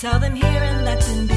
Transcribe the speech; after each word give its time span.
Tell 0.00 0.18
them 0.18 0.34
here 0.34 0.62
and 0.70 0.82
let 0.86 0.98
them 1.02 1.26
be. 1.26 1.34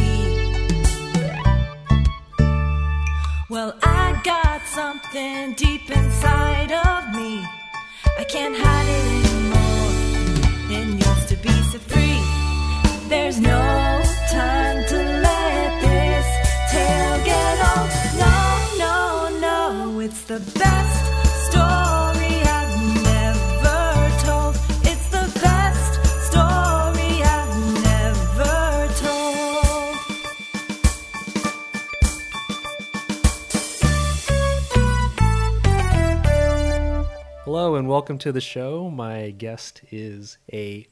Well, 3.49 3.77
I 3.83 4.21
got 4.23 4.61
something 4.67 5.51
deep 5.55 5.91
inside 5.91 6.71
of 6.71 7.13
me. 7.13 7.45
I 8.17 8.23
can't 8.23 8.55
hide 8.57 8.87
it 8.87 9.05
anymore. 9.19 10.79
It 10.79 10.85
needs 10.93 11.25
to 11.25 11.35
be 11.35 11.51
set 11.71 11.81
free. 11.81 13.09
There's 13.09 13.37
no 13.37 13.82
welcome 37.93 38.17
to 38.17 38.31
the 38.31 38.41
show. 38.41 38.89
My 38.89 39.29
guest 39.29 39.81
is 39.91 40.39
a 40.51 40.87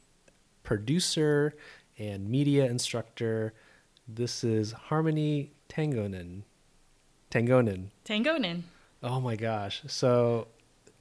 producer 0.62 1.52
and 1.98 2.30
media 2.30 2.66
instructor. 2.66 3.54
This 4.06 4.44
is 4.44 4.70
Harmony 4.70 5.50
Tangonen. 5.68 6.42
Tangonen. 7.28 7.86
Tangonin. 8.04 8.62
Oh 9.02 9.20
my 9.20 9.34
gosh. 9.34 9.82
So, 9.88 10.46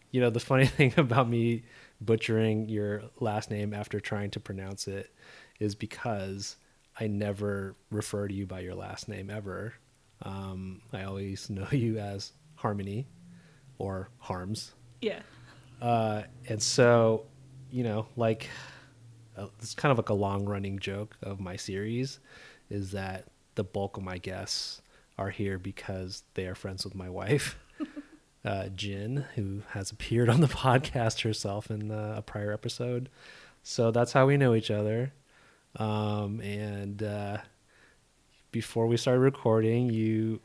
you 0.10 0.20
know, 0.20 0.32
the 0.32 0.40
funny 0.40 0.66
thing 0.78 0.92
about 0.98 1.30
me 1.30 1.66
butchering 2.02 2.68
your 2.68 3.04
last 3.20 3.52
name 3.52 3.72
after 3.72 4.00
trying 4.00 4.32
to 4.32 4.40
pronounce 4.40 4.88
it 4.88 5.14
is 5.60 5.76
because 5.76 6.56
I 7.00 7.06
never 7.06 7.76
refer 7.92 8.28
to 8.28 8.34
you 8.34 8.48
by 8.48 8.62
your 8.62 8.74
last 8.74 9.08
name 9.08 9.30
ever. 9.30 9.76
Um, 10.24 10.82
I 10.92 11.04
always 11.04 11.48
know 11.52 11.68
you 11.70 12.00
as 12.00 12.32
Harmony 12.56 13.06
or 13.78 14.10
Harms. 14.18 14.74
Yeah. 15.00 15.20
Uh, 15.82 16.24
and 16.48 16.62
so, 16.62 17.26
you 17.72 17.84
know, 17.84 18.08
like 18.16 18.50
uh, 19.38 19.48
it's 19.60 19.74
kind 19.76 19.92
of 19.92 19.98
like 19.98 20.10
a 20.10 20.14
long 20.14 20.46
running 20.46 20.80
joke 20.80 21.18
of 21.24 21.40
my 21.40 21.56
series 21.56 22.20
is 22.70 22.92
that 22.92 23.26
the 23.56 23.64
bulk 23.64 23.98
of 23.98 24.04
my 24.04 24.18
guests 24.18 24.82
are 25.18 25.30
here 25.30 25.58
because 25.58 26.24
they 26.36 26.46
are 26.48 26.56
friends 26.56 26.84
with 26.84 26.96
my 26.96 27.10
wife, 27.10 27.58
uh, 28.46 28.70
Jin, 28.70 29.26
who 29.36 29.62
has 29.72 29.92
appeared 29.92 30.30
on 30.30 30.42
the 30.42 30.48
podcast 30.50 31.22
herself 31.24 31.70
in 31.72 31.92
uh, 31.92 32.16
a 32.18 32.22
prior 32.22 32.52
episode. 32.52 33.10
So 33.64 33.92
that's 33.92 34.14
how 34.14 34.26
we 34.28 34.38
know 34.38 34.56
each 34.56 34.72
other. 34.72 35.14
Um, 35.78 36.42
and 36.42 37.02
uh, 37.04 37.38
before 38.52 38.88
we 38.88 38.98
started 38.98 39.22
recording, 39.22 39.90
you, 39.90 40.42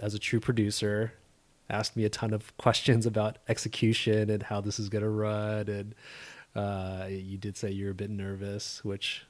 as 0.00 0.14
a 0.14 0.18
true 0.18 0.40
producer, 0.40 1.12
asked 1.70 1.96
me 1.96 2.04
a 2.04 2.08
ton 2.08 2.32
of 2.32 2.56
questions 2.58 3.06
about 3.06 3.38
execution 3.48 4.30
and 4.30 4.42
how 4.44 4.60
this 4.60 4.78
is 4.78 4.88
going 4.88 5.04
to 5.04 5.10
run 5.10 5.68
and 5.68 5.94
uh, 6.54 7.06
you 7.08 7.38
did 7.38 7.56
say 7.56 7.70
you're 7.70 7.92
a 7.92 7.94
bit 7.94 8.10
nervous 8.10 8.84
which 8.84 9.24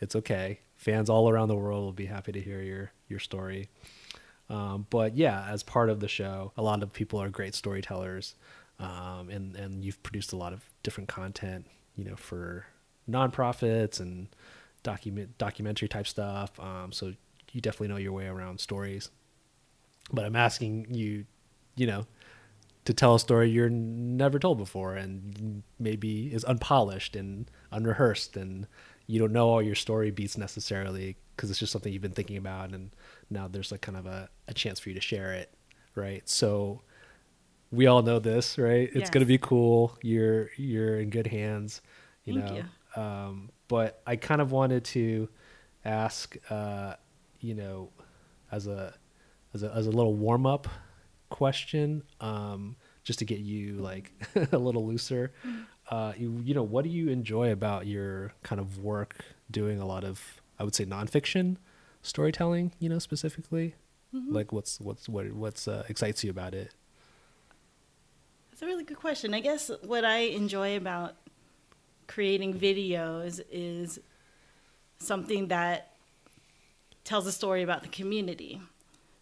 it's 0.00 0.16
okay. 0.16 0.60
Fans 0.76 1.08
all 1.08 1.28
around 1.30 1.48
the 1.48 1.56
world 1.56 1.84
will 1.84 1.92
be 1.92 2.06
happy 2.06 2.32
to 2.32 2.40
hear 2.40 2.60
your 2.60 2.92
your 3.08 3.18
story. 3.18 3.68
Um, 4.50 4.86
but 4.90 5.16
yeah 5.16 5.46
as 5.48 5.62
part 5.62 5.90
of 5.90 6.00
the 6.00 6.08
show 6.08 6.52
a 6.56 6.62
lot 6.62 6.82
of 6.82 6.92
people 6.92 7.20
are 7.20 7.28
great 7.28 7.54
storytellers 7.54 8.34
um, 8.78 9.28
and 9.30 9.56
and 9.56 9.84
you've 9.84 10.02
produced 10.02 10.32
a 10.32 10.36
lot 10.36 10.52
of 10.52 10.64
different 10.82 11.08
content 11.08 11.66
you 11.96 12.04
know 12.04 12.16
for 12.16 12.66
nonprofits 13.08 14.00
and 14.00 14.28
document 14.82 15.36
documentary 15.38 15.88
type 15.88 16.06
stuff. 16.06 16.58
Um, 16.58 16.92
so 16.92 17.14
you 17.52 17.60
definitely 17.60 17.88
know 17.88 17.96
your 17.96 18.12
way 18.12 18.26
around 18.26 18.60
stories. 18.60 19.10
But 20.12 20.24
I'm 20.24 20.36
asking 20.36 20.88
you, 20.90 21.26
you 21.76 21.86
know, 21.86 22.06
to 22.84 22.92
tell 22.92 23.14
a 23.14 23.20
story 23.20 23.48
you're 23.50 23.70
never 23.70 24.38
told 24.38 24.58
before 24.58 24.96
and 24.96 25.62
maybe 25.78 26.32
is 26.32 26.44
unpolished 26.44 27.14
and 27.16 27.50
unrehearsed 27.70 28.36
and 28.36 28.66
you 29.06 29.18
don't 29.20 29.32
know 29.32 29.48
all 29.48 29.62
your 29.62 29.74
story 29.74 30.10
beats 30.10 30.36
necessarily 30.36 31.16
because 31.36 31.50
it's 31.50 31.60
just 31.60 31.72
something 31.72 31.92
you've 31.92 32.02
been 32.02 32.12
thinking 32.12 32.36
about 32.36 32.70
and 32.72 32.90
now 33.30 33.46
there's 33.48 33.70
like 33.72 33.80
kind 33.82 33.96
of 33.98 34.06
a, 34.06 34.28
a 34.48 34.54
chance 34.54 34.80
for 34.80 34.88
you 34.88 34.94
to 34.94 35.00
share 35.00 35.32
it 35.32 35.52
right? 35.94 36.28
So 36.28 36.82
we 37.70 37.86
all 37.86 38.02
know 38.02 38.18
this 38.18 38.58
right? 38.58 38.90
It's 38.94 38.96
Yes. 38.98 39.10
going 39.10 39.22
to 39.22 39.26
be 39.26 39.38
cool. 39.38 39.96
You're 40.02 40.50
you're 40.56 40.98
in 41.00 41.10
good 41.10 41.26
hands 41.26 41.82
you 42.24 42.34
Thank 42.34 42.50
know? 42.50 42.64
um 42.96 43.50
but 43.68 44.02
i 44.06 44.16
kind 44.16 44.40
of 44.42 44.52
wanted 44.52 44.84
to 44.84 45.28
ask 45.84 46.36
uh 46.50 46.94
you 47.40 47.54
know 47.54 47.90
as 48.52 48.66
a 48.66 48.94
as 49.54 49.62
a 49.62 49.72
as 49.74 49.86
a 49.86 49.90
little 49.90 50.14
warm 50.14 50.46
up 50.46 50.68
question, 51.32 52.04
um, 52.20 52.76
just 53.02 53.18
to 53.18 53.24
get 53.24 53.40
you 53.40 53.74
like 53.78 54.12
a 54.52 54.58
little 54.58 54.86
looser. 54.86 55.32
Uh, 55.90 56.12
you, 56.16 56.40
you 56.44 56.54
know, 56.54 56.62
what 56.62 56.84
do 56.84 56.90
you 56.90 57.08
enjoy 57.08 57.50
about 57.50 57.86
your 57.86 58.32
kind 58.44 58.60
of 58.60 58.78
work 58.78 59.24
doing 59.50 59.80
a 59.80 59.86
lot 59.86 60.04
of, 60.04 60.40
I 60.58 60.64
would 60.64 60.74
say, 60.74 60.84
nonfiction 60.84 61.56
storytelling? 62.02 62.72
You 62.78 62.88
know, 62.88 63.00
specifically, 63.00 63.74
like 64.12 64.52
what's 64.52 64.78
what's 64.80 65.08
what 65.08 65.32
what's 65.32 65.66
uh, 65.66 65.84
excites 65.88 66.22
you 66.22 66.30
about 66.30 66.54
it? 66.54 66.72
That's 68.50 68.62
a 68.62 68.66
really 68.66 68.84
good 68.84 68.98
question. 68.98 69.34
I 69.34 69.40
guess 69.40 69.70
what 69.82 70.04
I 70.04 70.18
enjoy 70.18 70.76
about 70.76 71.16
creating 72.06 72.54
videos 72.54 73.40
is 73.50 73.98
something 74.98 75.48
that 75.48 75.92
tells 77.04 77.26
a 77.26 77.32
story 77.32 77.62
about 77.62 77.82
the 77.82 77.88
community. 77.88 78.60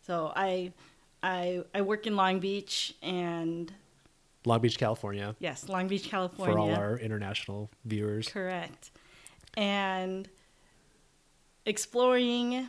So 0.06 0.32
I 0.34 0.72
I 1.22 1.62
I 1.74 1.82
work 1.82 2.06
in 2.06 2.16
Long 2.16 2.40
Beach 2.40 2.94
and 3.02 3.72
Long 4.44 4.60
Beach, 4.60 4.78
California, 4.78 5.34
yes, 5.38 5.68
Long 5.68 5.88
Beach, 5.88 6.08
California. 6.08 6.54
for 6.54 6.58
all 6.58 6.74
our 6.74 6.98
international 6.98 7.70
viewers. 7.84 8.28
Correct. 8.28 8.90
And 9.56 10.28
exploring 11.66 12.68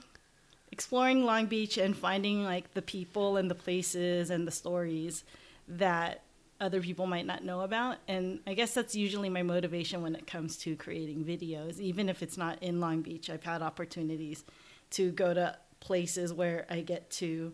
exploring 0.72 1.26
Long 1.26 1.46
Beach 1.48 1.78
and 1.78 1.96
finding 1.96 2.44
like 2.44 2.74
the 2.74 2.82
people 2.82 3.38
and 3.38 3.50
the 3.50 3.56
places 3.56 4.30
and 4.30 4.48
the 4.48 4.52
stories 4.52 5.24
that 5.68 6.24
other 6.60 6.80
people 6.80 7.08
might 7.08 7.26
not 7.26 7.44
know 7.44 7.62
about. 7.62 7.98
And 8.08 8.40
I 8.46 8.54
guess 8.54 8.74
that's 8.74 8.96
usually 8.96 9.30
my 9.30 9.44
motivation 9.44 10.02
when 10.02 10.16
it 10.16 10.28
comes 10.28 10.58
to 10.58 10.76
creating 10.76 11.26
videos. 11.26 11.80
Even 11.80 12.08
if 12.08 12.22
it's 12.22 12.38
not 12.38 12.62
in 12.62 12.80
Long 12.80 13.02
Beach, 13.02 13.30
I've 13.30 13.44
had 13.44 13.62
opportunities 13.62 14.44
to 14.92 15.12
go 15.12 15.34
to 15.34 15.58
places 15.80 16.32
where 16.32 16.66
I 16.70 16.82
get 16.82 17.10
to 17.12 17.54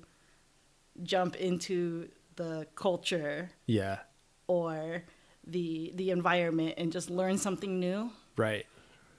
jump 1.03 1.35
into 1.35 2.09
the 2.35 2.67
culture 2.75 3.49
Yeah, 3.65 3.99
or 4.47 5.03
the 5.45 5.91
the 5.95 6.11
environment 6.11 6.75
and 6.77 6.91
just 6.91 7.09
learn 7.09 7.37
something 7.37 7.79
new 7.79 8.11
right. 8.35 8.65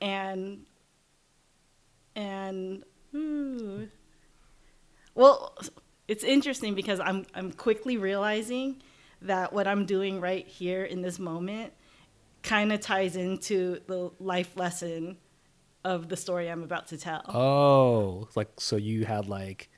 and 0.00 0.66
and 2.14 2.84
ooh. 3.14 3.88
well 5.14 5.56
it's 6.06 6.24
interesting 6.24 6.74
because 6.74 7.00
i'm 7.00 7.24
i'm 7.34 7.50
quickly 7.52 7.96
realizing 7.96 8.82
that 9.22 9.52
what 9.52 9.66
i'm 9.66 9.86
doing 9.86 10.20
right 10.20 10.46
here 10.46 10.84
in 10.84 11.00
this 11.02 11.18
moment 11.18 11.72
kind 12.42 12.72
of 12.72 12.80
ties 12.80 13.16
into 13.16 13.80
the 13.86 14.10
life 14.20 14.56
lesson 14.56 15.16
of 15.84 16.08
the 16.08 16.16
story 16.16 16.48
i'm 16.48 16.62
about 16.62 16.88
to 16.88 16.98
tell 16.98 17.22
Oh, 17.28 18.28
like 18.34 18.48
so 18.58 18.76
you 18.76 19.04
had 19.06 19.28
like 19.28 19.70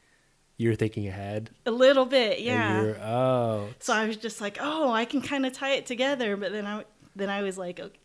you're 0.61 0.75
thinking 0.75 1.09
ahead. 1.09 1.49
a 1.65 1.71
little 1.71 2.05
bit 2.05 2.41
yeah. 2.41 2.83
you're- 2.83 2.99
oh, 3.01 3.69
so 3.79 3.95
i 3.95 4.07
was 4.07 4.17
just 4.19 4.41
like 4.41 4.59
oh 4.61 4.91
i 4.93 5.05
can 5.07 5.23
kind 5.23 5.47
of 5.47 5.53
tie 5.53 5.73
it 5.73 5.87
together 5.87 6.37
but 6.37 6.53
then 6.53 6.67
i 6.67 6.85
then 7.17 7.31
i 7.31 7.41
was 7.43 7.57
like 7.57 7.81
okay, 7.81 7.99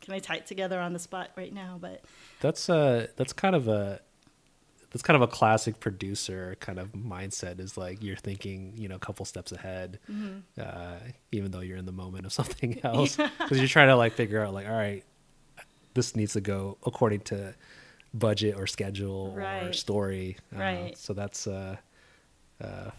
can 0.00 0.14
i 0.14 0.18
tie 0.18 0.36
it 0.36 0.46
together 0.46 0.80
on 0.80 0.92
the 0.94 0.98
spot 0.98 1.30
right 1.36 1.52
now? 1.52 1.76
But 1.78 2.02
That's 2.40 2.70
uh 2.70 3.08
that's 3.16 3.34
kind 3.34 3.54
of 3.54 3.68
a 3.68 4.00
that's 4.90 5.02
kind 5.02 5.14
of 5.14 5.22
a 5.22 5.28
classic 5.30 5.78
producer 5.78 6.56
kind 6.58 6.78
of 6.78 6.92
mindset 6.92 7.60
is 7.60 7.76
like 7.76 8.02
you're 8.02 8.16
thinking 8.16 8.72
you 8.76 8.88
know 8.88 8.96
a 8.96 8.98
couple 8.98 9.24
steps 9.26 9.52
ahead 9.52 9.98
uh, 10.58 10.94
even 11.32 11.50
though 11.52 11.60
you're 11.60 11.76
in 11.76 11.84
the 11.86 11.92
moment 11.92 12.24
of 12.26 12.32
something 12.40 12.80
else. 12.82 13.16
Because 13.16 13.58
you're 13.58 13.68
trying 13.68 13.88
to 13.88 13.94
like 13.96 14.14
figure 14.14 14.42
out 14.42 14.54
like 14.54 14.66
all 14.66 14.72
right 14.72 15.04
this 15.94 16.16
needs 16.16 16.32
to 16.32 16.40
go 16.40 16.78
according 16.86 17.20
to 17.20 17.54
budget 18.14 18.56
or 18.56 18.66
schedule 18.66 19.32
or 19.34 19.38
Right. 19.38 19.74
story. 19.74 20.36
Uh, 20.54 20.58
Right. 20.58 20.98
so 20.98 21.12
that's 21.12 21.46
uh, 21.46 21.76
uh, 22.60 22.90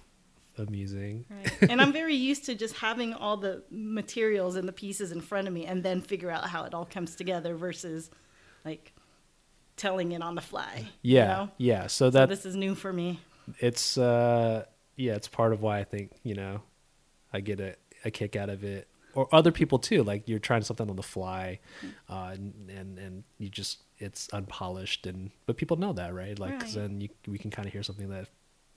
amusing 0.57 1.25
Right. 1.29 1.51
and 1.69 1.81
I'm 1.81 1.93
very 1.93 2.15
used 2.15 2.45
to 2.45 2.55
just 2.55 2.75
having 2.77 3.13
all 3.13 3.37
the 3.37 3.63
materials 3.69 4.55
and 4.55 4.67
the 4.67 4.73
pieces 4.73 5.11
in 5.11 5.21
front 5.21 5.47
of 5.47 5.53
me 5.53 5.65
and 5.65 5.81
then 5.83 6.01
figure 6.01 6.29
out 6.29 6.47
how 6.49 6.65
it 6.65 6.73
all 6.73 6.85
comes 6.85 7.15
together 7.15 7.55
versus 7.55 8.09
like 8.65 8.93
telling 9.77 10.11
it 10.11 10.21
on 10.21 10.35
the 10.35 10.41
fly. 10.41 10.89
you 11.01 11.15
yeah 11.15 11.27
know? 11.27 11.49
yeah 11.57 11.81
so 11.87 12.07
So 12.07 12.09
that 12.11 12.29
this 12.29 12.45
is 12.45 12.55
new 12.55 12.75
for 12.75 12.91
me. 12.93 13.19
it's 13.59 13.97
uh 13.97 14.65
yeah 14.97 15.13
it's 15.15 15.27
part 15.27 15.53
of 15.53 15.61
why 15.61 15.79
i 15.79 15.83
think 15.83 16.11
you 16.23 16.35
know 16.35 16.61
i 17.33 17.39
get 17.39 17.59
a, 17.59 17.75
a 18.05 18.11
kick 18.11 18.35
out 18.35 18.49
of 18.49 18.63
it 18.63 18.87
or 19.13 19.27
other 19.33 19.51
people 19.51 19.79
too 19.79 20.03
like 20.03 20.27
you're 20.27 20.39
trying 20.39 20.61
something 20.61 20.89
on 20.89 20.95
the 20.95 21.03
fly 21.03 21.59
uh 22.09 22.31
and 22.33 22.69
and, 22.69 22.99
and 22.99 23.23
you 23.39 23.49
just 23.49 23.83
it's 23.97 24.27
unpolished 24.33 25.07
and 25.07 25.31
but 25.45 25.57
people 25.57 25.77
know 25.77 25.93
that 25.93 26.13
right 26.13 26.37
Like, 26.37 26.61
Right. 26.61 26.71
then 26.73 27.01
you, 27.01 27.09
we 27.27 27.37
can 27.37 27.49
kind 27.51 27.65
of 27.67 27.73
hear 27.73 27.83
something 27.83 28.09
that 28.09 28.27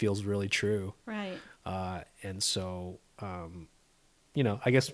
feels 0.04 0.22
really 0.24 0.48
true 0.50 0.92
Right. 1.06 1.38
uh, 1.64 2.00
and 2.22 2.42
so 2.42 2.98
um, 3.20 3.68
you 4.34 4.44
know 4.44 4.60
i 4.66 4.70
guess 4.70 4.90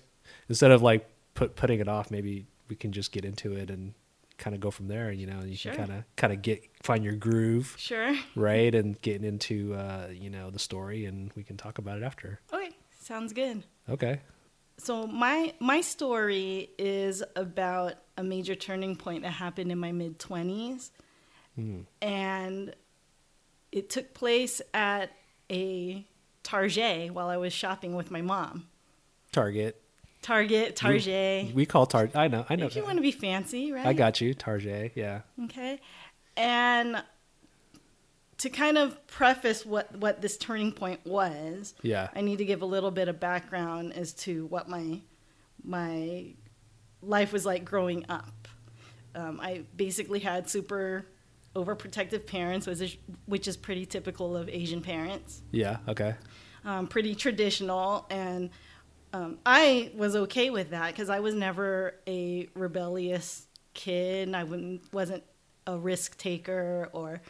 instead 0.49 0.71
of 0.71 0.83
like 0.83 1.09
put 1.35 1.57
putting 1.57 1.81
it 1.81 1.89
off 1.89 2.11
maybe 2.13 2.47
we 2.69 2.77
can 2.77 2.93
just 2.93 3.11
get 3.11 3.25
into 3.25 3.53
it 3.57 3.71
and 3.71 3.95
kind 4.39 4.55
of 4.55 4.61
go 4.61 4.71
from 4.71 4.87
there 4.87 5.11
you 5.11 5.27
know 5.27 5.41
you 5.43 5.57
Sure. 5.57 5.73
can 5.73 5.87
kind 5.87 5.99
of 5.99 6.05
kind 6.17 6.33
of 6.33 6.43
get 6.43 6.63
find 6.83 7.03
your 7.03 7.15
groove 7.17 7.75
Sure. 7.77 8.15
right 8.37 8.73
and 8.75 9.01
getting 9.03 9.25
into 9.27 9.75
uh, 9.75 10.09
you 10.13 10.31
know 10.31 10.51
the 10.51 10.59
story 10.61 11.07
and 11.07 11.33
we 11.35 11.43
can 11.43 11.57
talk 11.57 11.79
about 11.79 11.97
it 11.99 12.05
after 12.05 12.39
Okay. 12.53 12.71
Sounds 13.03 13.33
good. 13.33 13.65
okay 13.89 14.21
So 14.79 15.07
my 15.09 15.53
my 15.59 15.81
story 15.81 16.71
is 16.79 17.23
about 17.35 17.95
a 18.17 18.23
major 18.23 18.55
turning 18.55 18.95
point 18.95 19.23
that 19.25 19.33
happened 19.33 19.73
in 19.73 19.79
my 19.79 19.91
mid 19.93 20.19
twenties, 20.21 20.93
Hmm. 21.57 21.81
and 22.01 22.75
it 23.73 23.89
took 23.91 24.15
place 24.15 24.61
at 24.75 25.11
a 25.51 26.05
Target 26.43 27.13
while 27.13 27.29
I 27.29 27.37
was 27.37 27.53
shopping 27.53 27.95
with 27.95 28.11
my 28.11 28.23
mom. 28.23 28.67
target 29.33 29.81
Target, 30.23 30.77
Target. 30.77 31.55
we 31.55 31.65
call 31.65 31.87
target 31.87 32.15
i 32.17 32.29
know 32.29 32.45
i 32.51 32.57
know 32.57 32.67
If 32.67 32.77
you 32.77 32.83
want 32.85 32.97
to 32.97 33.03
be 33.03 33.11
fancy, 33.13 33.73
right? 33.73 33.87
i 33.87 33.93
got 33.95 34.21
you 34.21 34.35
target 34.35 34.93
yeah 34.95 35.21
Okay. 35.45 35.81
And 36.37 37.03
to 38.39 38.49
kind 38.51 38.79
of 38.79 39.07
preface 39.07 39.65
what, 39.67 39.95
what 39.97 40.21
this 40.23 40.37
turning 40.39 40.73
point 40.73 41.01
was, 41.05 41.75
yeah 41.83 42.09
I 42.15 42.21
need 42.23 42.39
to 42.39 42.45
give 42.45 42.63
a 42.63 42.67
little 42.67 42.91
bit 42.91 43.09
of 43.09 43.21
background 43.21 43.93
as 43.93 44.13
to 44.25 44.47
what 44.47 44.69
my 44.69 45.01
my 45.63 46.27
life 47.03 47.33
was 47.33 47.45
like 47.45 47.65
growing 47.67 48.07
up. 48.09 48.49
Um, 49.15 49.41
I 49.43 49.63
basically 49.77 50.21
had 50.21 50.49
super 50.49 51.05
overprotective 51.55 52.27
parents, 52.27 52.67
which 52.67 52.81
is, 52.81 52.97
which 53.27 53.49
is 53.49 53.57
pretty 53.57 53.87
typical 53.87 54.37
of 54.37 54.49
Asian 54.49 54.81
parents. 54.81 55.43
yeah 55.51 55.79
okay 55.89 56.15
Um, 56.65 56.87
pretty 56.87 57.15
traditional, 57.15 58.07
and 58.11 58.51
um, 59.13 59.39
I 59.45 59.91
was 59.97 60.15
okay 60.15 60.51
with 60.51 60.71
that 60.71 60.89
because 60.93 61.11
I 61.11 61.21
was 61.21 61.35
never 61.35 61.95
a 62.07 62.49
rebellious 62.55 63.47
kid. 63.75 64.35
I 64.35 64.45
wouldn't, 64.45 64.93
wasn't 64.93 65.25
a 65.67 65.77
risk 65.77 66.17
taker, 66.19 66.89
or 66.93 67.21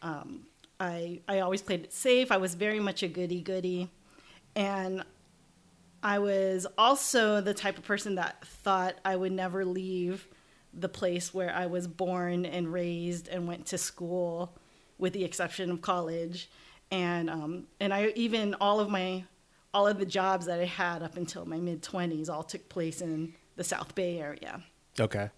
um, 0.00 0.46
I 0.80 1.20
I 1.28 1.40
always 1.40 1.60
played 1.60 1.84
it 1.84 1.92
safe. 1.92 2.30
I 2.30 2.36
was 2.38 2.54
very 2.54 2.80
much 2.80 3.02
a 3.02 3.08
goody 3.08 3.40
goody, 3.42 3.90
and 4.56 5.04
I 6.02 6.18
was 6.20 6.66
also 6.78 7.40
the 7.40 7.54
type 7.54 7.76
of 7.78 7.84
person 7.84 8.14
that 8.14 8.46
thought 8.46 8.94
I 9.04 9.16
would 9.16 9.32
never 9.32 9.64
leave 9.64 10.28
the 10.72 10.88
place 10.88 11.32
where 11.34 11.52
I 11.54 11.66
was 11.66 11.86
born 11.86 12.44
and 12.44 12.72
raised 12.72 13.28
and 13.28 13.46
went 13.48 13.66
to 13.66 13.78
school, 13.78 14.54
with 14.98 15.12
the 15.12 15.24
exception 15.24 15.70
of 15.70 15.80
college, 15.82 16.48
and 16.90 17.28
um, 17.30 17.66
and 17.80 17.92
I 17.94 18.08
even 18.16 18.54
all 18.60 18.80
of 18.80 18.88
my 18.90 19.24
all 19.74 19.86
of 19.86 19.98
the 19.98 20.06
jobs 20.06 20.46
that 20.46 20.60
I 20.60 20.64
had 20.64 21.02
up 21.02 21.16
until 21.16 21.44
my 21.46 21.58
mid 21.58 21.82
twenties 21.82 22.28
all 22.28 22.42
took 22.42 22.68
place 22.68 23.00
in 23.00 23.34
the 23.56 23.64
South 23.64 23.94
Bay 23.94 24.18
area. 24.20 24.62
okay 25.00 25.30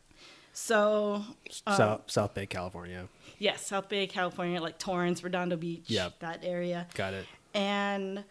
So 0.53 1.25
um, 1.67 1.77
south 1.77 2.01
south 2.11 2.35
bay 2.35 2.47
california 2.47 3.09
yes, 3.39 3.67
South 3.67 3.89
Bay, 3.89 4.07
California, 4.07 4.61
like 4.61 4.79
Torrance, 4.79 5.25
Redondo 5.25 5.57
Beach, 5.57 5.85
Yep. 5.89 6.19
that 6.21 6.41
area 6.45 6.87
got 6.95 7.15
it 7.15 7.25
and 7.55 8.23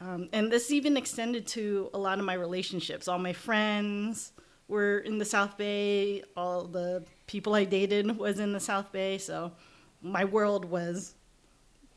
um, 0.00 0.28
and 0.32 0.50
this 0.50 0.70
even 0.70 0.96
extended 0.96 1.46
to 1.48 1.90
a 1.92 1.98
lot 1.98 2.18
of 2.20 2.24
my 2.24 2.34
relationships. 2.34 3.08
All 3.08 3.18
my 3.18 3.32
friends 3.32 4.30
were 4.68 4.98
in 4.98 5.18
the 5.18 5.24
South 5.24 5.56
Bay. 5.56 6.22
All 6.36 6.64
the 6.64 7.04
people 7.26 7.54
I 7.54 7.64
dated 7.64 8.16
was 8.16 8.38
in 8.38 8.52
the 8.52 8.60
South 8.60 8.92
Bay. 8.92 9.18
So 9.18 9.52
my 10.02 10.24
world 10.24 10.64
was 10.64 11.14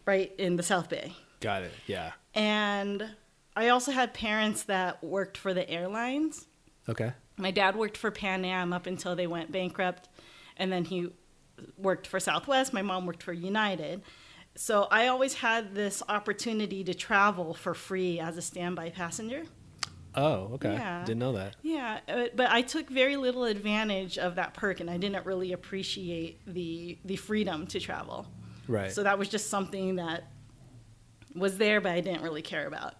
right 0.05 0.33
in 0.37 0.55
the 0.55 0.63
South 0.63 0.89
Bay. 0.89 1.13
got 1.39 1.61
it 1.61 1.73
yeah 1.85 2.11
And 2.33 3.07
I 3.55 3.69
also 3.69 3.91
had 3.91 4.13
parents 4.13 4.63
that 4.63 5.03
worked 5.03 5.37
for 5.37 5.53
the 5.53 5.69
airlines. 5.69 6.47
okay 6.89 7.13
My 7.37 7.51
dad 7.51 7.75
worked 7.75 7.97
for 7.97 8.09
Pan 8.09 8.45
Am 8.45 8.73
up 8.73 8.87
until 8.87 9.15
they 9.15 9.27
went 9.27 9.51
bankrupt, 9.51 10.09
and 10.57 10.71
then 10.71 10.85
he 10.85 11.09
worked 11.77 12.07
for 12.07 12.19
Southwest. 12.19 12.73
My 12.73 12.81
mom 12.81 13.05
worked 13.05 13.23
for 13.23 13.33
United. 13.33 14.01
So 14.55 14.87
I 14.91 15.07
always 15.07 15.35
had 15.35 15.75
this 15.75 16.03
opportunity 16.09 16.83
to 16.83 16.93
travel 16.93 17.53
for 17.53 17.73
free 17.73 18.19
as 18.19 18.37
a 18.37 18.41
standby 18.41 18.89
passenger. 18.89 19.43
Oh 20.15 20.51
okay 20.53 20.73
Yeah. 20.73 21.03
didn't 21.05 21.19
know 21.19 21.33
that 21.33 21.55
Yeah, 21.61 21.99
uh, 22.07 22.25
but 22.35 22.49
I 22.49 22.61
took 22.61 22.89
very 22.89 23.15
little 23.15 23.45
advantage 23.45 24.17
of 24.17 24.35
that 24.35 24.53
perk, 24.53 24.79
and 24.79 24.89
I 24.89 24.97
didn't 24.97 25.25
really 25.25 25.53
appreciate 25.53 26.41
the 26.45 26.97
the 27.05 27.15
freedom 27.15 27.67
to 27.67 27.79
travel. 27.79 28.27
right 28.67 28.91
So 28.91 29.03
that 29.03 29.17
was 29.17 29.29
just 29.29 29.49
something 29.49 29.95
that 29.95 30.31
was 31.35 31.57
there, 31.57 31.79
but 31.81 31.93
I 31.93 32.01
didn't 32.01 32.23
really 32.23 32.41
care 32.41 32.67
about. 32.67 32.95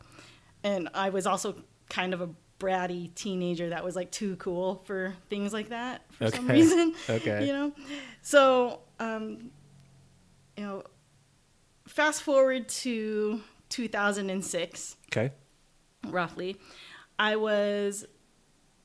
And 0.64 0.90
I 0.94 1.10
was 1.10 1.26
also 1.28 1.56
kind 1.90 2.14
of 2.14 2.22
a 2.22 2.30
bratty 2.60 3.14
teenager 3.16 3.70
that 3.70 3.84
was 3.84 3.96
like 3.96 4.12
too 4.12 4.36
cool 4.36 4.84
for 4.86 5.16
things 5.30 5.52
like 5.52 5.70
that 5.70 6.04
for 6.12 6.30
some 6.30 6.48
reason. 6.48 6.94
Okay. 7.10 7.46
You 7.48 7.54
know? 7.54 7.72
So, 8.22 8.82
um, 9.00 9.50
you 10.56 10.64
know, 10.64 10.84
fast 11.88 12.22
forward 12.22 12.70
to 12.70 13.42
2006 13.70 14.96
okay 15.08 15.32
roughly 16.08 16.58
i 17.22 17.36
was 17.38 18.06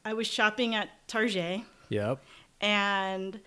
i 0.04 0.12
was 0.12 0.26
shopping 0.26 0.74
at 0.74 0.88
target 1.08 1.62
yep 1.88 2.20
and 2.60 3.40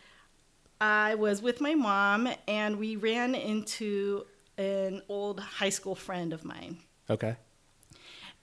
I 0.82 1.16
was 1.16 1.42
with 1.42 1.62
my 1.62 1.76
mom, 1.76 2.30
and 2.48 2.80
we 2.80 2.96
ran 2.96 3.36
into 3.36 4.26
an 4.58 5.02
old 5.10 5.40
high 5.40 5.70
school 5.70 5.96
friend 5.96 6.34
of 6.34 6.44
mine. 6.46 6.78
okay 7.10 7.38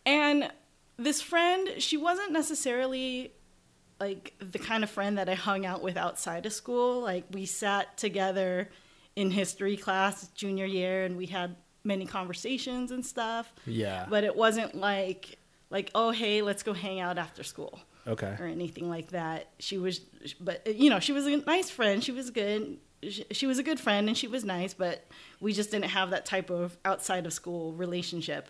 And 0.04 0.50
this 0.96 1.20
friend, 1.20 1.70
she 1.78 1.96
wasn't 1.96 2.32
necessarily 2.32 3.32
like 4.00 4.34
the 4.38 4.58
kind 4.58 4.84
of 4.84 4.90
friend 4.90 5.18
that 5.18 5.28
I 5.28 5.34
hung 5.34 5.64
out 5.64 5.82
with 5.82 5.96
outside 5.96 6.46
of 6.46 6.52
school. 6.52 7.00
Like 7.00 7.24
we 7.30 7.46
sat 7.46 7.96
together 7.96 8.70
in 9.14 9.30
history 9.30 9.76
class 9.76 10.28
junior 10.28 10.66
year, 10.66 11.04
and 11.04 11.16
we 11.16 11.26
had 11.26 11.56
many 11.84 12.04
conversations 12.04 12.90
and 12.90 13.04
stuff. 13.04 13.52
yeah 13.64 14.06
But 14.08 14.24
it 14.24 14.36
wasn't 14.36 14.74
like 14.74 15.38
like 15.76 15.90
oh 15.94 16.10
hey 16.10 16.40
let's 16.42 16.62
go 16.62 16.72
hang 16.72 16.98
out 17.00 17.18
after 17.18 17.42
school 17.42 17.78
okay 18.06 18.34
or 18.40 18.46
anything 18.46 18.88
like 18.88 19.08
that. 19.08 19.40
She 19.58 19.76
was, 19.78 20.00
but 20.40 20.56
you 20.82 20.88
know, 20.90 21.00
she 21.00 21.12
was 21.12 21.26
a 21.26 21.36
nice 21.38 21.68
friend. 21.70 22.02
She 22.02 22.12
was 22.12 22.30
good. 22.30 22.78
She, 23.02 23.24
she 23.30 23.46
was 23.46 23.58
a 23.58 23.62
good 23.62 23.80
friend, 23.80 24.08
and 24.08 24.16
she 24.16 24.28
was 24.28 24.42
nice. 24.44 24.72
But 24.74 25.04
we 25.40 25.52
just 25.52 25.70
didn't 25.72 25.90
have 25.90 26.10
that 26.10 26.24
type 26.24 26.48
of 26.50 26.76
outside 26.84 27.26
of 27.26 27.32
school 27.32 27.72
relationship. 27.72 28.48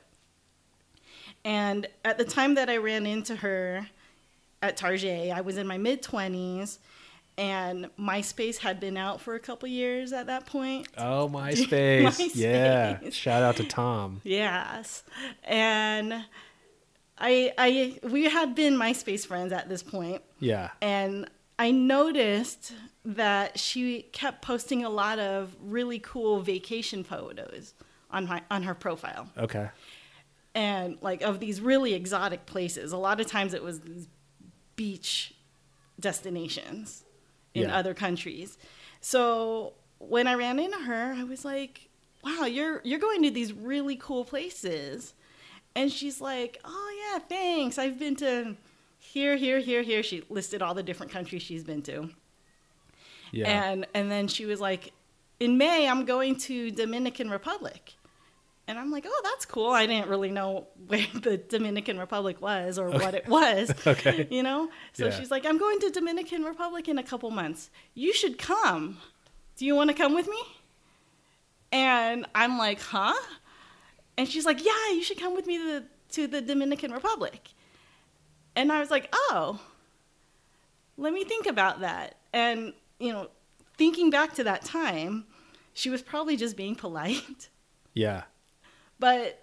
And 1.44 1.86
at 2.04 2.18
the 2.18 2.24
time 2.24 2.54
that 2.54 2.68
I 2.68 2.76
ran 2.76 3.06
into 3.06 3.36
her 3.36 3.88
at 4.62 4.76
Target, 4.76 5.32
I 5.32 5.40
was 5.40 5.56
in 5.56 5.66
my 5.66 5.78
mid 5.78 6.02
twenties, 6.02 6.78
and 7.38 7.88
MySpace 7.98 8.58
had 8.58 8.80
been 8.80 8.96
out 8.96 9.20
for 9.20 9.34
a 9.34 9.40
couple 9.40 9.68
years 9.68 10.12
at 10.12 10.26
that 10.26 10.46
point. 10.46 10.88
oh 10.98 11.28
myspace 11.32 12.32
yeah 12.34 12.98
shout 13.10 13.42
out 13.42 13.56
to 13.56 13.64
tom 13.64 14.20
Yes, 14.24 15.02
and 15.44 16.24
I, 17.18 17.52
I, 17.56 17.98
we 18.06 18.24
had 18.24 18.54
been 18.54 18.74
MySpace 18.74 19.26
friends 19.26 19.52
at 19.52 19.68
this 19.68 19.82
point, 19.82 20.22
yeah. 20.38 20.70
And 20.82 21.28
I 21.58 21.70
noticed 21.70 22.72
that 23.04 23.58
she 23.58 24.02
kept 24.12 24.42
posting 24.42 24.84
a 24.84 24.90
lot 24.90 25.18
of 25.18 25.56
really 25.60 25.98
cool 25.98 26.40
vacation 26.42 27.04
photos 27.04 27.72
on 28.10 28.26
my 28.26 28.42
on 28.50 28.64
her 28.64 28.74
profile. 28.74 29.28
Okay. 29.38 29.68
And 30.54 30.98
like 31.00 31.22
of 31.22 31.40
these 31.40 31.60
really 31.60 31.94
exotic 31.94 32.44
places. 32.46 32.92
A 32.92 32.96
lot 32.98 33.20
of 33.20 33.26
times 33.26 33.54
it 33.54 33.62
was 33.62 33.80
these 33.80 34.08
beach 34.76 35.34
destinations 35.98 37.04
in 37.54 37.62
Yeah. 37.68 37.76
other 37.78 37.94
countries. 37.94 38.58
So 39.00 39.74
when 39.98 40.26
i 40.26 40.34
ran 40.34 40.58
into 40.58 40.76
her 40.76 41.14
i 41.16 41.24
was 41.24 41.42
like 41.42 41.88
wow 42.22 42.44
you're 42.44 42.82
you're 42.84 42.98
going 42.98 43.22
to 43.22 43.30
these 43.30 43.50
really 43.54 43.96
cool 43.96 44.26
places 44.26 45.14
and 45.76 45.92
she's 45.92 46.20
like 46.20 46.58
oh 46.64 47.12
yeah 47.12 47.18
thanks 47.28 47.78
i've 47.78 47.98
been 47.98 48.16
to 48.16 48.56
here 48.98 49.36
here 49.36 49.60
here 49.60 49.82
here 49.82 50.02
she 50.02 50.24
listed 50.28 50.60
all 50.62 50.74
the 50.74 50.82
different 50.82 51.12
countries 51.12 51.42
she's 51.42 51.62
been 51.62 51.82
to 51.82 52.10
yeah 53.30 53.46
and 53.70 53.86
and 53.94 54.10
then 54.10 54.26
she 54.28 54.46
was 54.46 54.60
like, 54.60 54.92
in 55.38 55.58
May 55.58 55.86
I'm 55.88 56.04
going 56.04 56.36
to 56.48 56.70
Dominican 56.70 57.28
Republic. 57.30 57.94
And 58.68 58.78
I'm 58.80 58.90
like, 58.90 59.04
oh, 59.06 59.20
that's 59.22 59.46
cool. 59.46 59.70
I 59.70 59.86
didn't 59.86 60.08
really 60.08 60.30
know 60.30 60.66
where 60.88 61.06
the 61.14 61.36
Dominican 61.36 61.98
Republic 61.98 62.40
was 62.40 62.78
or 62.80 62.90
what 62.90 63.14
it 63.14 63.28
was. 63.28 63.70
Okay. 63.86 64.26
You 64.30 64.42
know? 64.42 64.70
So 64.92 65.04
Yeah. 65.06 65.10
she's 65.12 65.30
like, 65.30 65.46
I'm 65.46 65.58
going 65.58 65.78
to 65.80 65.90
Dominican 65.90 66.42
Republic 66.42 66.88
in 66.88 66.98
a 66.98 67.02
couple 67.04 67.30
months. 67.30 67.70
You 67.94 68.12
should 68.12 68.38
come. 68.38 68.98
Do 69.56 69.64
you 69.66 69.74
want 69.76 69.90
to 69.90 69.94
come 69.94 70.14
with 70.14 70.26
me? 70.28 70.38
And 71.70 72.26
I'm 72.34 72.58
like, 72.58 72.80
huh? 72.80 73.14
And 74.18 74.28
she's 74.28 74.46
like, 74.46 74.64
yeah, 74.64 74.92
you 74.92 75.02
should 75.02 75.18
come 75.18 75.34
with 75.34 75.46
me 75.46 75.58
to 75.58 75.64
the, 75.64 75.84
to 76.12 76.26
the 76.26 76.40
Dominican 76.40 76.92
Republic. 76.92 77.50
And 78.54 78.72
I 78.72 78.80
was 78.80 78.90
like, 78.90 79.08
oh, 79.12 79.60
let 80.96 81.12
me 81.12 81.24
think 81.24 81.46
about 81.46 81.80
that. 81.80 82.16
And, 82.32 82.72
you 82.98 83.12
know, 83.12 83.28
thinking 83.76 84.10
back 84.10 84.34
to 84.34 84.44
that 84.44 84.64
time, 84.64 85.26
she 85.74 85.90
was 85.90 86.00
probably 86.02 86.36
just 86.36 86.56
being 86.56 86.74
polite. 86.84 87.48
Yeah. 87.92 88.22
But 88.98 89.42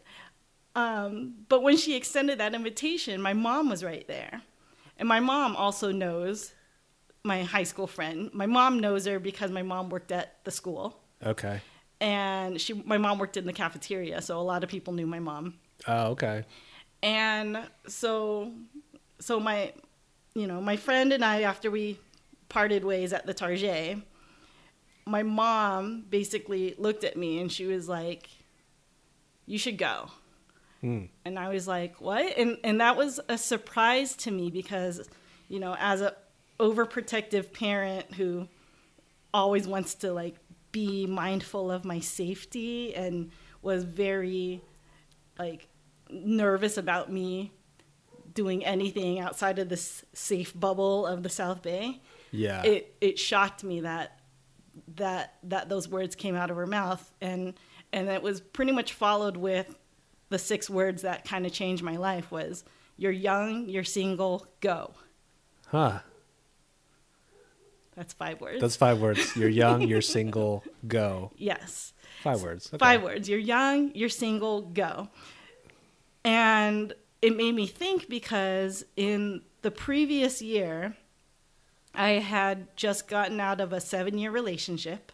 um, 0.76 1.36
but 1.50 1.62
when 1.62 1.78
she 1.78 1.96
extended 1.96 2.40
that 2.40 2.56
invitation, 2.56 3.22
my 3.22 3.34
mom 3.34 3.70
was 3.70 3.84
right 3.84 4.08
there, 4.08 4.42
and 4.98 5.08
my 5.08 5.20
mom 5.20 5.56
also 5.56 5.92
knows 5.92 6.54
my 7.24 7.44
high 7.44 7.64
school 7.64 7.86
friend. 7.86 8.32
My 8.34 8.48
mom 8.48 8.80
knows 8.80 9.06
her 9.06 9.20
because 9.20 9.52
my 9.52 9.62
mom 9.62 9.90
worked 9.90 10.12
at 10.12 10.44
the 10.46 10.52
school, 10.52 11.00
Okay. 11.24 11.62
And 12.04 12.60
she 12.60 12.74
my 12.74 12.98
mom 12.98 13.18
worked 13.18 13.38
in 13.38 13.46
the 13.46 13.54
cafeteria, 13.54 14.22
so 14.22 14.40
a 14.40 14.44
lot 14.44 14.64
of 14.64 14.70
people 14.70 14.94
knew 14.94 15.08
my 15.08 15.20
mom. 15.20 15.56
Oh, 15.88 16.08
okay. 16.08 16.44
And 17.02 17.58
so 17.88 18.52
so 19.20 19.40
my 19.40 19.72
you 20.36 20.46
know 20.46 20.60
my 20.60 20.76
friend 20.76 21.14
and 21.14 21.24
I 21.24 21.44
after 21.44 21.72
we 21.72 21.98
parted 22.50 22.84
ways 22.84 23.14
at 23.14 23.26
the 23.26 23.34
Target, 23.34 24.00
my 25.06 25.24
mom 25.24 26.04
basically 26.10 26.76
looked 26.78 27.06
at 27.06 27.16
me 27.16 27.40
and 27.40 27.50
she 27.50 27.66
was 27.66 27.88
like, 27.88 28.30
"You 29.46 29.58
should 29.58 29.78
go." 29.78 30.12
Hmm. 30.82 31.06
And 31.24 31.40
I 31.40 31.48
was 31.48 31.70
like, 31.70 32.02
"What?" 32.02 32.38
And 32.38 32.58
and 32.66 32.82
that 32.82 32.98
was 32.98 33.22
a 33.30 33.38
surprise 33.38 34.14
to 34.18 34.32
me 34.32 34.52
because, 34.52 35.08
you 35.48 35.62
know, 35.62 35.78
as 35.80 36.02
a 36.02 36.14
overprotective 36.60 37.54
parent 37.54 38.14
who 38.16 38.50
always 39.34 39.68
wants 39.68 39.96
to 39.96 40.14
like 40.14 40.36
be 40.74 41.08
mindful 41.08 41.72
of 41.72 41.86
my 41.86 42.02
safety 42.02 42.94
and 42.94 43.32
was 43.62 43.86
very 43.86 44.62
like 45.40 45.70
nervous 46.10 46.78
about 46.78 47.10
me 47.10 47.54
doing 48.34 48.66
anything 48.66 49.20
outside 49.20 49.60
of 49.60 49.70
this 49.70 50.04
safe 50.12 50.52
bubble 50.60 51.06
of 51.06 51.24
the 51.24 51.30
South 51.30 51.62
Bay. 51.62 52.02
Yeah. 52.32 52.64
It 52.64 52.96
it 53.00 53.18
shocked 53.18 53.64
me 53.64 53.82
that 53.82 54.20
that 54.96 55.36
that 55.44 55.70
those 55.70 55.88
words 55.88 56.16
came 56.16 56.36
out 56.36 56.50
of 56.50 56.58
her 56.58 56.68
mouth 56.68 57.14
and 57.22 57.54
and 57.94 58.10
it 58.10 58.22
was 58.22 58.42
pretty 58.42 58.72
much 58.72 58.94
followed 58.94 59.38
with 59.38 59.78
the 60.30 60.40
six 60.40 60.70
words 60.70 61.04
that 61.04 61.24
kind 61.26 61.46
of 61.46 61.54
changed 61.54 61.84
my 61.84 61.96
life 61.96 62.32
was 62.32 62.66
you're 62.98 63.12
young, 63.12 63.70
you're 63.70 63.84
single, 63.84 64.48
go. 64.60 64.94
huh. 65.68 66.00
That's 67.96 68.14
five 68.14 68.42
words. 68.42 68.62
That's 68.62 68.76
five 68.76 69.00
words. 69.00 69.36
You're 69.36 69.50
young, 69.64 69.82
you're 69.82 70.02
single, 70.02 70.64
go. 70.88 71.32
yes. 71.38 71.94
Five 72.22 72.42
words. 72.42 72.68
Okay. 72.70 72.78
Five 72.78 73.04
words. 73.04 73.28
You're 73.28 73.40
young, 73.40 73.92
you're 73.94 74.08
single, 74.08 74.62
go. 74.62 75.10
And 76.24 76.94
it 77.22 77.36
made 77.36 77.54
me 77.54 77.68
think 77.68 78.08
because 78.08 78.86
in 78.96 79.42
the 79.62 79.72
previous 79.72 80.42
year, 80.42 80.96
I 81.94 82.12
had 82.12 82.76
just 82.78 83.08
gotten 83.08 83.40
out 83.40 83.60
of 83.60 83.74
a 83.74 83.82
seven 83.82 84.18
year 84.18 84.32
relationship. 84.32 85.12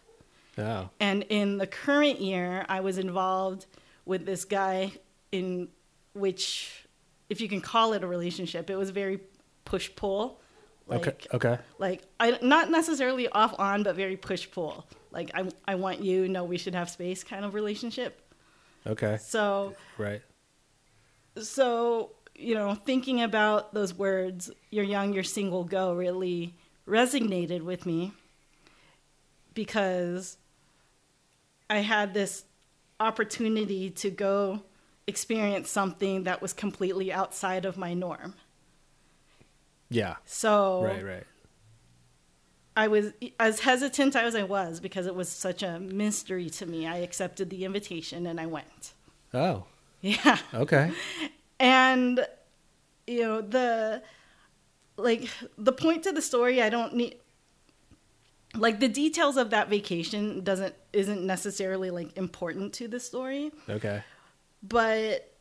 Oh. 0.57 0.89
And 0.99 1.23
in 1.29 1.57
the 1.57 1.67
current 1.67 2.21
year, 2.21 2.65
I 2.69 2.81
was 2.81 2.97
involved 2.97 3.65
with 4.05 4.25
this 4.25 4.45
guy 4.45 4.91
in 5.31 5.69
which, 6.13 6.85
if 7.29 7.41
you 7.41 7.49
can 7.49 7.61
call 7.61 7.93
it 7.93 8.03
a 8.03 8.07
relationship, 8.07 8.69
it 8.69 8.75
was 8.75 8.89
very 8.91 9.19
push 9.65 9.89
pull. 9.95 10.41
Like, 10.89 11.27
okay. 11.33 11.53
Okay. 11.53 11.61
like 11.77 12.01
I 12.19 12.39
not 12.41 12.71
necessarily 12.71 13.27
off 13.29 13.53
on, 13.59 13.83
but 13.83 13.95
very 13.95 14.17
push 14.17 14.49
pull. 14.49 14.87
Like 15.11 15.31
I 15.35 15.49
I 15.67 15.75
want 15.75 16.01
you, 16.01 16.27
no, 16.27 16.43
we 16.43 16.57
should 16.57 16.73
have 16.73 16.89
space 16.89 17.23
kind 17.23 17.45
of 17.45 17.53
relationship. 17.53 18.21
Okay. 18.87 19.17
So 19.21 19.75
Right. 19.97 20.21
so 21.41 22.11
you 22.35 22.55
know, 22.55 22.73
thinking 22.73 23.21
about 23.21 23.73
those 23.73 23.93
words, 23.93 24.49
"you're 24.71 24.85
young, 24.85 25.13
you're 25.13 25.23
single, 25.23 25.63
go," 25.63 25.93
really 25.93 26.55
resonated 26.87 27.61
with 27.61 27.85
me 27.85 28.13
because 29.53 30.37
I 31.69 31.79
had 31.79 32.13
this 32.13 32.45
opportunity 32.99 33.89
to 33.91 34.09
go 34.09 34.63
experience 35.05 35.69
something 35.69 36.23
that 36.23 36.41
was 36.41 36.53
completely 36.53 37.11
outside 37.11 37.65
of 37.65 37.77
my 37.77 37.93
norm. 37.93 38.33
Yeah. 39.89 40.15
So 40.25 40.83
Right. 40.83 41.03
Right. 41.03 41.23
I 42.77 42.87
was 42.87 43.11
as 43.39 43.59
hesitant 43.61 44.15
as 44.15 44.35
I 44.35 44.43
was 44.43 44.79
because 44.79 45.05
it 45.05 45.15
was 45.15 45.27
such 45.27 45.63
a 45.63 45.79
mystery 45.79 46.49
to 46.51 46.65
me. 46.65 46.87
I 46.87 46.97
accepted 46.97 47.49
the 47.49 47.65
invitation 47.65 48.25
and 48.25 48.39
I 48.39 48.45
went. 48.45 48.93
Oh. 49.33 49.65
Yeah. 50.01 50.37
Okay. 50.53 50.91
And 51.59 52.25
you 53.05 53.21
know, 53.21 53.41
the 53.41 54.01
like 54.95 55.27
the 55.57 55.73
point 55.73 56.03
to 56.03 56.11
the 56.13 56.21
story 56.21 56.61
I 56.61 56.69
don't 56.69 56.93
need 56.93 57.15
like 58.55 58.79
the 58.79 58.87
details 58.87 59.35
of 59.37 59.49
that 59.49 59.69
vacation 59.69 60.43
doesn't 60.43 60.73
isn't 60.93 61.25
necessarily 61.25 61.89
like 61.91 62.15
important 62.17 62.73
to 62.73 62.87
the 62.87 62.99
story, 62.99 63.51
Okay. 63.69 64.03
but 64.63 65.35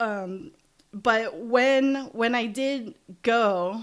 um 0.00 0.52
but 0.92 1.36
when 1.38 1.94
when 2.12 2.34
I 2.34 2.46
did 2.46 2.94
go 3.22 3.82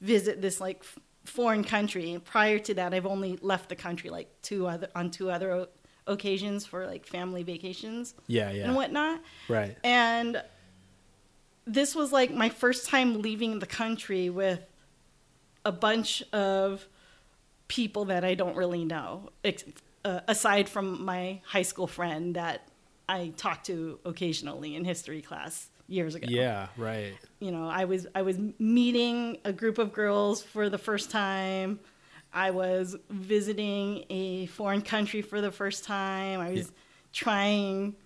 visit 0.00 0.40
this 0.40 0.60
like 0.60 0.82
foreign 1.24 1.62
country 1.64 2.20
prior 2.24 2.58
to 2.58 2.74
that 2.74 2.94
I've 2.94 3.06
only 3.06 3.38
left 3.42 3.68
the 3.68 3.76
country 3.76 4.10
like 4.10 4.28
two 4.42 4.66
other 4.66 4.88
on 4.94 5.10
two 5.10 5.30
other 5.30 5.52
o- 5.52 5.68
occasions 6.06 6.64
for 6.66 6.86
like 6.86 7.06
family 7.06 7.42
vacations 7.42 8.14
Yeah. 8.26 8.50
Yeah. 8.50 8.64
and 8.64 8.74
whatnot 8.74 9.20
Right. 9.48 9.76
and 9.84 10.42
this 11.66 11.94
was 11.94 12.10
like 12.12 12.32
my 12.32 12.48
first 12.48 12.88
time 12.88 13.20
leaving 13.22 13.58
the 13.58 13.66
country 13.66 14.30
with 14.30 14.60
a 15.64 15.72
bunch 15.72 16.22
of 16.32 16.86
people 17.68 18.06
that 18.06 18.24
I 18.24 18.34
don't 18.34 18.56
really 18.56 18.84
know, 18.84 19.28
ex- 19.44 19.64
uh, 20.04 20.20
aside 20.26 20.68
from 20.68 21.04
my 21.04 21.42
high 21.44 21.62
school 21.62 21.86
friend 21.86 22.34
that 22.34 22.66
I 23.08 23.32
talk 23.36 23.62
to 23.64 24.00
occasionally 24.04 24.74
in 24.74 24.84
history 24.84 25.20
class 25.22 25.68
years 25.90 26.14
ago. 26.14 26.26
Yeah. 26.30 26.68
Right. 26.76 27.14
You 27.40 27.50
know, 27.50 27.68
I 27.68 27.84
was 27.84 28.06
I 28.14 28.22
was 28.22 28.38
meeting 28.58 29.38
a 29.44 29.52
group 29.52 29.78
of 29.78 29.92
girls 29.92 30.42
for 30.42 30.68
the 30.70 30.78
first 30.78 31.10
time. 31.10 31.80
I 32.32 32.52
was 32.52 32.96
visiting 33.10 34.04
a 34.08 34.46
foreign 34.46 34.82
country 34.82 35.20
for 35.22 35.40
the 35.40 35.50
first 35.50 35.84
time. 35.84 36.40
I 36.40 36.50
was 36.52 36.58
Yeah. 36.66 36.72
trying 37.12 37.96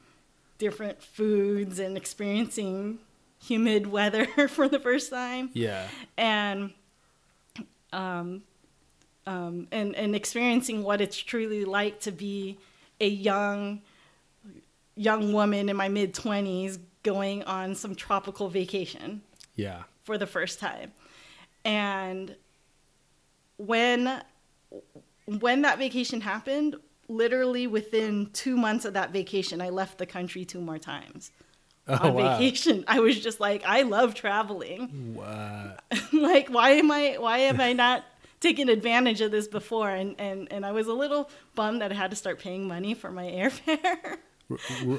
different 0.58 1.02
foods 1.02 1.78
and 1.78 1.96
experiencing 1.96 2.98
humid 3.42 3.86
weather 3.86 4.24
for 4.48 4.68
the 4.68 4.78
first 4.78 5.10
time 5.10 5.50
Yeah. 5.52 5.86
and 6.16 6.72
um, 7.92 8.42
um, 9.26 9.68
and 9.70 9.94
and 9.94 10.14
experiencing 10.16 10.82
what 10.82 11.00
it's 11.00 11.16
truly 11.18 11.64
like 11.64 12.00
to 12.00 12.12
be 12.12 12.58
a 13.00 13.08
young 13.08 13.82
young 14.96 15.32
woman 15.32 15.68
in 15.68 15.76
my 15.76 15.88
mid 15.88 16.14
20s 16.14 16.78
going 17.04 17.44
on 17.44 17.74
some 17.76 17.94
tropical 17.94 18.48
vacation 18.48 19.22
Yeah. 19.54 19.84
for 20.02 20.18
the 20.18 20.26
first 20.26 20.58
time. 20.58 20.92
And 21.64 22.34
when 23.56 24.22
when 25.26 25.62
that 25.62 25.78
vacation 25.78 26.20
happened 26.20 26.76
literally 27.08 27.66
within 27.66 28.28
2 28.32 28.56
months 28.56 28.84
of 28.84 28.94
that 28.94 29.10
vacation 29.12 29.60
I 29.60 29.68
left 29.70 29.98
the 29.98 30.06
country 30.06 30.44
two 30.44 30.60
more 30.60 30.78
times. 30.78 31.30
Oh, 31.86 32.08
on 32.08 32.14
wow. 32.14 32.38
vacation. 32.38 32.82
I 32.88 33.00
was 33.00 33.20
just 33.20 33.40
like 33.40 33.62
I 33.66 33.82
love 33.82 34.14
traveling. 34.14 35.18
Uh, 35.22 35.76
like 36.14 36.48
why 36.48 36.70
am 36.70 36.90
i 36.90 37.16
why 37.18 37.40
have 37.40 37.60
i 37.60 37.74
not 37.74 38.04
taken 38.40 38.70
advantage 38.70 39.20
of 39.20 39.30
this 39.30 39.46
before? 39.46 39.90
And 39.90 40.14
and 40.18 40.50
and 40.50 40.64
i 40.64 40.72
was 40.72 40.86
a 40.86 40.94
little 40.94 41.28
bummed 41.54 41.82
that 41.82 41.92
i 41.92 41.94
had 41.94 42.08
to 42.10 42.16
start 42.16 42.38
paying 42.38 42.66
money 42.66 42.94
for 42.94 43.10
my 43.10 43.24
airfare 43.40 44.16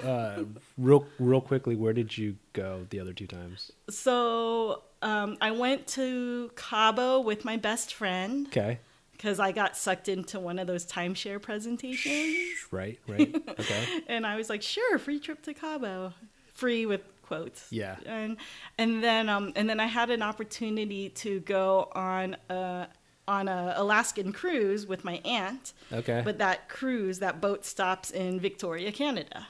uh, 0.04 0.44
real, 0.78 1.06
real 1.20 1.42
quickly, 1.42 1.76
where 1.76 1.94
did 1.94 2.18
you 2.18 2.36
go 2.54 2.86
the 2.90 3.00
other 3.00 3.14
two 3.14 3.28
times? 3.28 3.72
so 3.90 4.82
um, 5.02 5.38
i 5.42 5.52
went 5.52 5.86
to 5.88 6.50
cabo 6.56 7.20
with 7.20 7.46
my 7.46 7.58
best 7.58 7.94
friend 7.94 8.48
Okay. 8.48 8.80
because 9.12 9.40
i 9.40 9.52
got 9.52 9.78
sucked 9.78 10.08
into 10.10 10.40
one 10.40 10.58
of 10.58 10.66
those 10.68 10.86
timeshare 10.86 11.40
presentations 11.42 12.26
Right. 12.72 13.00
Right. 13.08 13.36
Okay. 13.48 13.86
and 14.08 14.26
i 14.26 14.36
was 14.36 14.50
like 14.50 14.62
sure 14.62 14.98
free 14.98 15.20
trip 15.20 15.42
to 15.44 15.54
cabo 15.54 16.14
free 16.54 16.86
with 16.86 17.02
quotes 17.22 17.68
Yeah. 17.72 17.98
and 18.06 18.38
and 18.78 19.04
then 19.04 19.30
um 19.30 19.54
and 19.56 19.70
then 19.70 19.80
i 19.80 19.86
had 19.86 20.10
an 20.10 20.22
opportunity 20.22 21.10
to 21.10 21.40
go 21.42 21.90
on 21.94 22.36
a 22.50 22.88
on 23.28 23.48
a 23.48 23.74
alaskan 23.78 24.32
cruise 24.32 24.86
with 24.86 25.04
my 25.04 25.16
aunt 25.26 25.74
Okay. 25.92 26.22
but 26.24 26.38
that 26.38 26.70
cruise 26.70 27.20
that 27.20 27.42
boat 27.42 27.66
stops 27.66 28.12
in 28.12 28.40
victoria 28.40 28.92
canada 28.92 29.48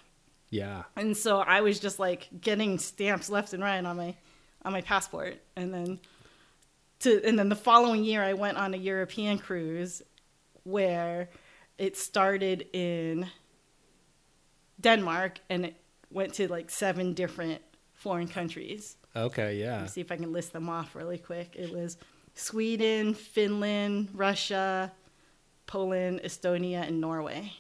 yeah. 0.50 0.84
and 0.96 1.17
so 1.17 1.39
i 1.39 1.60
was 1.62 1.79
just 1.79 2.00
like 2.00 2.29
getting 2.39 2.79
stamps 2.79 3.29
left 3.29 3.53
and 3.53 3.62
right 3.63 3.84
on 3.84 3.98
my 3.98 4.15
on 4.63 4.72
my 4.72 4.82
passport 4.82 5.38
and 5.55 5.74
then 5.74 6.00
to 7.00 7.22
and 7.27 7.38
then 7.38 7.50
the 7.50 7.55
following 7.55 8.03
year 8.05 8.24
i 8.24 8.34
went 8.34 8.58
on 8.58 8.74
a 8.74 8.77
european 8.77 9.38
cruise 9.38 10.01
where 10.63 11.29
it 11.77 11.98
started 11.98 12.65
in 12.74 13.27
denmark 14.79 15.39
and 15.50 15.65
it 15.65 15.75
went 16.12 16.34
to 16.34 16.48
like 16.48 16.70
seven 16.70 17.13
different 17.13 17.62
foreign 17.94 18.27
countries 18.27 18.98
Okay. 19.17 19.46
let 19.46 19.55
Yeah. 19.55 19.82
me 19.82 19.88
see 19.88 20.01
if 20.01 20.12
i 20.12 20.17
can 20.17 20.32
list 20.34 20.53
them 20.53 20.70
off 20.70 20.96
really 20.96 21.17
quick 21.17 21.55
it 21.58 21.72
was 21.74 21.98
Sweden, 22.36 23.13
Finland, 23.13 24.10
Russia, 24.13 24.92
Poland, 25.65 26.22
Estonia, 26.24 26.88
and 26.88 27.01
Norway. 27.01 27.54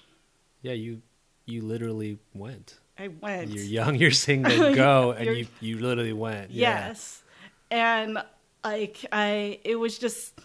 Yeah, 0.61 0.73
you 0.73 1.01
you 1.45 1.61
literally 1.63 2.19
went. 2.33 2.75
I 2.97 3.07
went. 3.07 3.51
You're 3.51 3.63
young, 3.63 3.95
you're 3.95 4.11
single, 4.11 4.73
go, 4.75 5.11
and 5.11 5.35
you 5.37 5.47
you 5.59 5.79
literally 5.79 6.13
went. 6.13 6.51
Yeah. 6.51 6.87
Yes. 6.87 7.23
And 7.71 8.19
like 8.63 9.05
I 9.11 9.59
it 9.63 9.75
was 9.77 9.97
just 9.97 10.39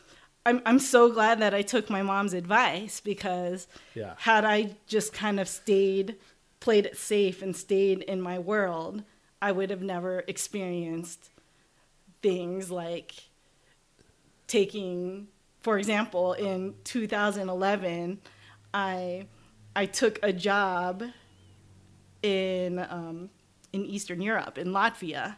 I'm 0.46 0.62
I'm 0.64 0.78
so 0.78 1.10
glad 1.12 1.40
that 1.40 1.52
I 1.54 1.62
took 1.62 1.90
my 1.90 2.02
mom's 2.02 2.32
advice 2.34 3.00
because 3.00 3.66
Yeah. 3.94 4.14
had 4.18 4.44
I 4.44 4.76
just 4.86 5.12
kind 5.12 5.40
of 5.40 5.48
stayed 5.48 6.16
played 6.60 6.86
it 6.86 6.96
safe 6.96 7.40
and 7.42 7.56
stayed 7.56 8.02
in 8.02 8.20
my 8.20 8.38
world, 8.38 9.02
I 9.40 9.50
would 9.52 9.70
have 9.70 9.82
never 9.82 10.22
experienced 10.28 11.30
things 12.22 12.70
like 12.70 13.14
taking 14.50 15.28
for 15.60 15.78
example 15.78 16.32
in 16.32 16.74
2011 16.82 18.20
I 18.74 19.26
I 19.76 19.86
took 19.86 20.18
a 20.24 20.32
job 20.32 21.04
in 22.22 22.78
um, 22.90 23.30
in 23.72 23.84
Eastern 23.86 24.20
Europe 24.20 24.58
in 24.58 24.68
Latvia 24.68 25.36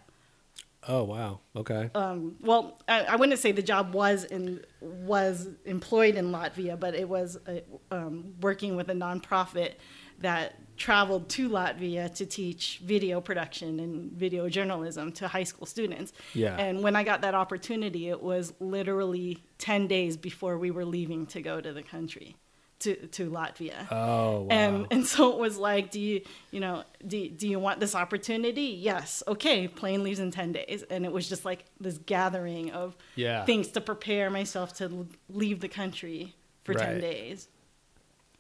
Oh 0.89 1.05
wow. 1.05 1.41
Okay. 1.55 1.91
um, 1.95 2.37
well, 2.41 2.81
I, 2.89 3.03
I 3.03 3.17
wouldn't 3.17 3.39
say 3.39 3.53
the 3.53 3.63
job 3.63 3.95
was 3.95 4.25
in 4.25 4.65
was 4.81 5.49
employed 5.65 6.17
in 6.17 6.33
Latvia, 6.33 6.79
but 6.79 6.97
it 6.97 7.09
was 7.09 7.39
uh, 7.47 7.61
um, 7.93 8.35
working 8.41 8.75
with 8.75 8.91
a 8.91 8.95
nonprofit 8.95 9.75
that 10.23 10.55
traveled 10.77 11.29
to 11.29 11.49
Latvia 11.49 12.13
to 12.15 12.27
teach 12.27 12.81
video 12.83 13.21
production 13.21 13.79
and 13.79 14.11
video 14.13 14.49
journalism 14.49 15.13
to 15.13 15.29
high 15.29 15.45
school 15.45 15.67
students. 15.67 16.13
Yeah. 16.35 16.57
And 16.57 16.83
when 16.83 16.97
I 16.97 17.05
got 17.05 17.21
that 17.21 17.35
opportunity, 17.35 18.09
it 18.09 18.21
was 18.23 18.53
literally 18.59 19.39
ten 19.59 19.87
days 19.87 20.17
before 20.17 20.59
we 20.59 20.71
were 20.71 20.85
leaving 20.85 21.27
to 21.27 21.41
go 21.43 21.61
to 21.61 21.73
the 21.73 21.83
country, 21.83 22.37
to 22.81 22.97
to 23.09 23.31
Latvia. 23.31 23.87
oh 23.93 24.41
wow. 24.43 24.47
And 24.51 24.87
and 24.91 25.07
so 25.07 25.31
it 25.33 25.39
was 25.39 25.57
like, 25.59 25.91
do 25.93 26.01
you 26.01 26.23
you 26.51 26.59
know 26.61 26.83
do 27.07 27.29
do 27.29 27.47
you 27.47 27.59
want 27.61 27.79
this 27.79 27.95
opportunity? 27.95 28.77
Yes. 28.81 29.23
Okay. 29.29 29.69
Plane 29.69 30.03
leaves 30.03 30.19
in 30.21 30.31
ten 30.33 30.51
days, 30.53 30.83
and 30.91 31.05
it 31.05 31.13
was 31.13 31.29
just 31.29 31.45
like 31.45 31.65
this 31.81 31.99
gathering 31.99 32.73
of 32.73 32.97
Yeah. 33.15 33.45
things 33.45 33.69
to 33.69 33.81
prepare 33.81 34.31
myself 34.31 34.73
to 34.79 35.07
leave 35.29 35.61
the 35.61 35.69
country 35.69 36.35
for 36.65 36.75
ten 36.75 36.99
days. 37.01 37.49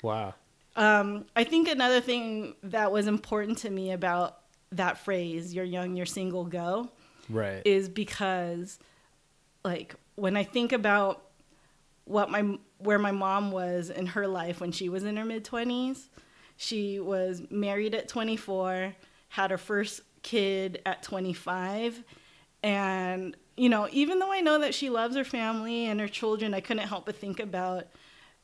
wow. 0.02 0.34
Um, 0.76 1.26
I 1.36 1.44
think 1.44 1.68
another 1.68 2.00
thing 2.00 2.54
that 2.62 2.92
was 2.92 3.06
important 3.06 3.58
to 3.58 3.70
me 3.70 3.92
about 3.92 4.38
that 4.70 4.98
phrase, 4.98 5.52
"You're 5.54 5.64
young, 5.64 5.96
you're 5.96 6.06
single, 6.06 6.44
go," 6.44 6.90
Right. 7.28 7.62
is 7.64 7.88
because 7.88 8.78
like 9.64 9.94
when 10.16 10.36
I 10.36 10.44
think 10.44 10.72
about 10.72 11.22
what 12.04 12.30
my 12.30 12.58
where 12.78 12.98
my 12.98 13.12
mom 13.12 13.52
was 13.52 13.90
in 13.90 14.06
her 14.06 14.26
life 14.26 14.60
when 14.60 14.72
she 14.72 14.88
was 14.88 15.04
in 15.04 15.16
her 15.16 15.24
mid 15.24 15.44
20s, 15.44 16.08
she 16.56 16.98
was 16.98 17.42
married 17.50 17.94
at 17.94 18.08
24, 18.08 18.94
had 19.28 19.50
her 19.50 19.58
first 19.58 20.00
kid 20.22 20.80
at 20.86 21.02
25, 21.02 22.02
and 22.62 23.36
you 23.56 23.68
know, 23.68 23.88
even 23.92 24.18
though 24.18 24.32
I 24.32 24.40
know 24.40 24.58
that 24.60 24.74
she 24.74 24.88
loves 24.88 25.14
her 25.16 25.24
family 25.24 25.84
and 25.84 26.00
her 26.00 26.08
children, 26.08 26.54
I 26.54 26.60
couldn't 26.60 26.88
help 26.88 27.06
but 27.06 27.16
think 27.16 27.38
about 27.38 27.86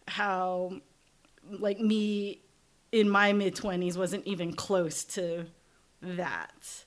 how 0.06 0.80
like 1.50 1.80
me 1.80 2.42
in 2.92 3.08
my 3.08 3.32
mid 3.32 3.54
20s 3.54 3.96
wasn't 3.98 4.26
even 4.26 4.52
close 4.54 5.04
to 5.04 5.46
that. 6.02 6.84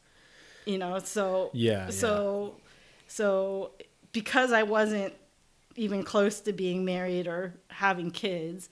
You 0.65 0.77
know, 0.77 0.99
so 0.99 1.49
Yeah, 1.53 1.89
so 1.89 2.57
so 3.07 3.71
because 4.11 4.51
I 4.51 4.63
wasn't 4.63 5.13
even 5.75 6.03
close 6.03 6.41
to 6.41 6.53
being 6.53 6.85
married 6.85 7.27
or 7.27 7.55
having 7.69 8.11
kids, 8.11 8.69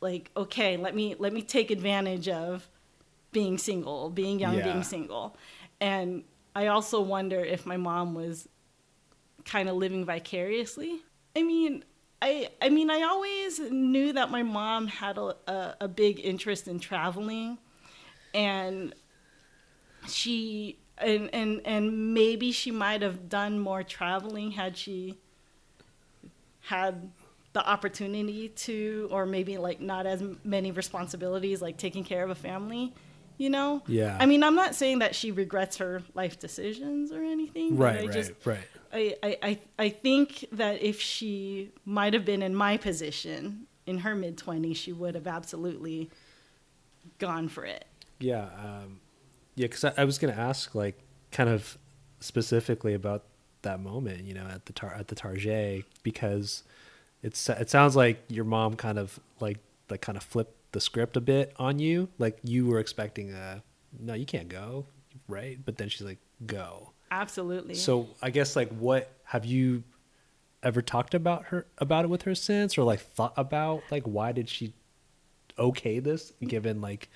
like 0.00 0.30
okay, 0.36 0.76
let 0.76 0.94
me 0.94 1.14
let 1.18 1.32
me 1.32 1.42
take 1.42 1.70
advantage 1.70 2.28
of 2.28 2.68
being 3.32 3.56
single, 3.58 4.10
being 4.10 4.38
young, 4.38 4.56
Yeah. 4.56 4.64
being 4.64 4.82
single. 4.82 5.36
And 5.80 6.24
I 6.54 6.66
also 6.66 7.00
wonder 7.00 7.40
if 7.40 7.64
my 7.64 7.78
mom 7.78 8.14
was 8.14 8.46
kind 9.44 9.68
of 9.68 9.76
living 9.76 10.04
vicariously. 10.04 11.00
I 11.34 11.42
mean, 11.42 11.84
I 12.22 12.48
I 12.62 12.68
mean, 12.68 12.88
I 12.88 13.02
always 13.02 13.58
knew 13.58 14.12
that 14.12 14.30
my 14.30 14.44
mom 14.44 14.86
had 14.86 15.18
a, 15.18 15.34
a, 15.48 15.76
a 15.82 15.88
big 15.88 16.20
interest 16.20 16.68
in 16.68 16.78
traveling, 16.78 17.58
and 18.32 18.94
she 20.08 20.78
and 20.98 21.28
and 21.34 21.60
and 21.64 22.14
maybe 22.14 22.52
she 22.52 22.70
might 22.70 23.02
have 23.02 23.28
done 23.28 23.58
more 23.58 23.82
traveling 23.82 24.52
had 24.52 24.76
she 24.76 25.18
had 26.60 27.10
the 27.54 27.68
opportunity 27.68 28.48
to, 28.50 29.08
or 29.10 29.26
maybe 29.26 29.58
like 29.58 29.80
not 29.80 30.06
as 30.06 30.22
many 30.44 30.70
responsibilities, 30.70 31.60
like 31.60 31.76
taking 31.76 32.04
care 32.04 32.22
of 32.22 32.30
a 32.30 32.36
family. 32.36 32.94
You 33.38 33.50
know. 33.50 33.82
Yeah. 33.86 34.16
I 34.20 34.26
mean, 34.26 34.42
I'm 34.42 34.54
not 34.54 34.74
saying 34.74 35.00
that 35.00 35.14
she 35.14 35.30
regrets 35.32 35.78
her 35.78 36.02
life 36.14 36.38
decisions 36.38 37.12
or 37.12 37.22
anything. 37.22 37.76
right. 37.76 37.96
I 37.98 38.02
Right. 38.04 38.12
just 38.12 38.32
right. 38.44 38.58
I, 38.92 39.16
I, 39.22 39.38
I- 39.42 39.60
I 39.78 39.88
think 39.88 40.44
that 40.52 40.82
if 40.82 41.00
she 41.00 41.70
might 41.84 42.12
have 42.14 42.24
been 42.24 42.42
in 42.42 42.54
my 42.54 42.76
position 42.76 43.66
in 43.86 43.98
her 43.98 44.14
mid 44.14 44.36
20s, 44.36 44.76
she 44.76 44.92
would 44.92 45.14
have 45.14 45.26
absolutely 45.26 46.10
gone 47.18 47.48
for 47.48 47.64
it. 47.64 47.84
Yeah, 48.20 48.44
um, 48.64 49.00
yeah. 49.56 49.66
Because 49.66 49.84
I, 49.84 49.92
I 49.98 50.04
was 50.04 50.18
going 50.18 50.32
to 50.32 50.38
ask, 50.40 50.74
like, 50.74 50.98
kind 51.32 51.48
of 51.48 51.76
specifically 52.20 52.94
about 52.94 53.24
that 53.62 53.80
moment, 53.80 54.24
you 54.24 54.34
know, 54.34 54.46
at 54.46 54.66
the 54.66 54.72
tar- 54.72 54.94
at 54.94 55.08
the 55.08 55.14
Target, 55.14 55.84
because 56.02 56.62
it's 57.22 57.48
it 57.48 57.70
sounds 57.70 57.96
like 57.96 58.22
your 58.28 58.44
mom 58.44 58.74
kind 58.76 58.98
of 58.98 59.18
like 59.40 59.58
like 59.90 60.00
kind 60.00 60.16
of 60.16 60.22
flipped 60.22 60.54
the 60.72 60.80
script 60.80 61.16
a 61.16 61.20
bit 61.20 61.52
on 61.56 61.78
you. 61.78 62.08
Like 62.18 62.38
you 62.42 62.66
were 62.66 62.80
expecting 62.80 63.32
a 63.32 63.62
no, 63.98 64.14
you 64.14 64.26
can't 64.26 64.48
go, 64.48 64.86
right? 65.28 65.58
But 65.64 65.76
then 65.76 65.88
she's 65.88 66.02
like, 66.02 66.18
go. 66.46 66.92
Absolutely. 67.10 67.74
So 67.74 68.08
I 68.22 68.30
guess 68.30 68.56
like, 68.56 68.70
what 68.70 69.10
have 69.24 69.44
you 69.44 69.84
ever 70.62 70.80
talked 70.80 71.14
about 71.14 71.44
her 71.46 71.66
about 71.78 72.04
it 72.04 72.08
with 72.08 72.22
her 72.22 72.34
since, 72.34 72.78
or 72.78 72.84
like 72.84 73.00
thought 73.00 73.34
about 73.36 73.82
like 73.90 74.04
why 74.04 74.32
did 74.32 74.48
she 74.48 74.72
okay 75.58 75.98
this 75.98 76.32
given 76.46 76.80
like 76.80 77.10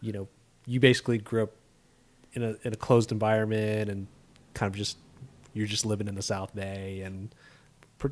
you 0.00 0.12
know 0.12 0.26
you 0.66 0.80
basically 0.80 1.18
grew 1.18 1.44
up 1.44 1.52
in 2.32 2.42
a 2.42 2.56
in 2.64 2.72
a 2.72 2.76
closed 2.76 3.12
environment 3.12 3.88
and 3.88 4.06
kind 4.54 4.68
of 4.68 4.76
just 4.76 4.98
you're 5.54 5.66
just 5.66 5.86
living 5.86 6.08
in 6.08 6.14
the 6.14 6.22
South 6.22 6.54
Bay 6.54 7.02
and 7.02 7.34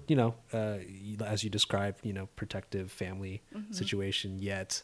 you 0.06 0.16
know 0.16 0.34
uh, 0.52 0.78
as 1.24 1.44
you 1.44 1.50
described 1.50 2.04
you 2.04 2.12
know 2.12 2.26
protective 2.36 2.90
family 2.90 3.42
situation 3.70 4.38
yet 4.38 4.82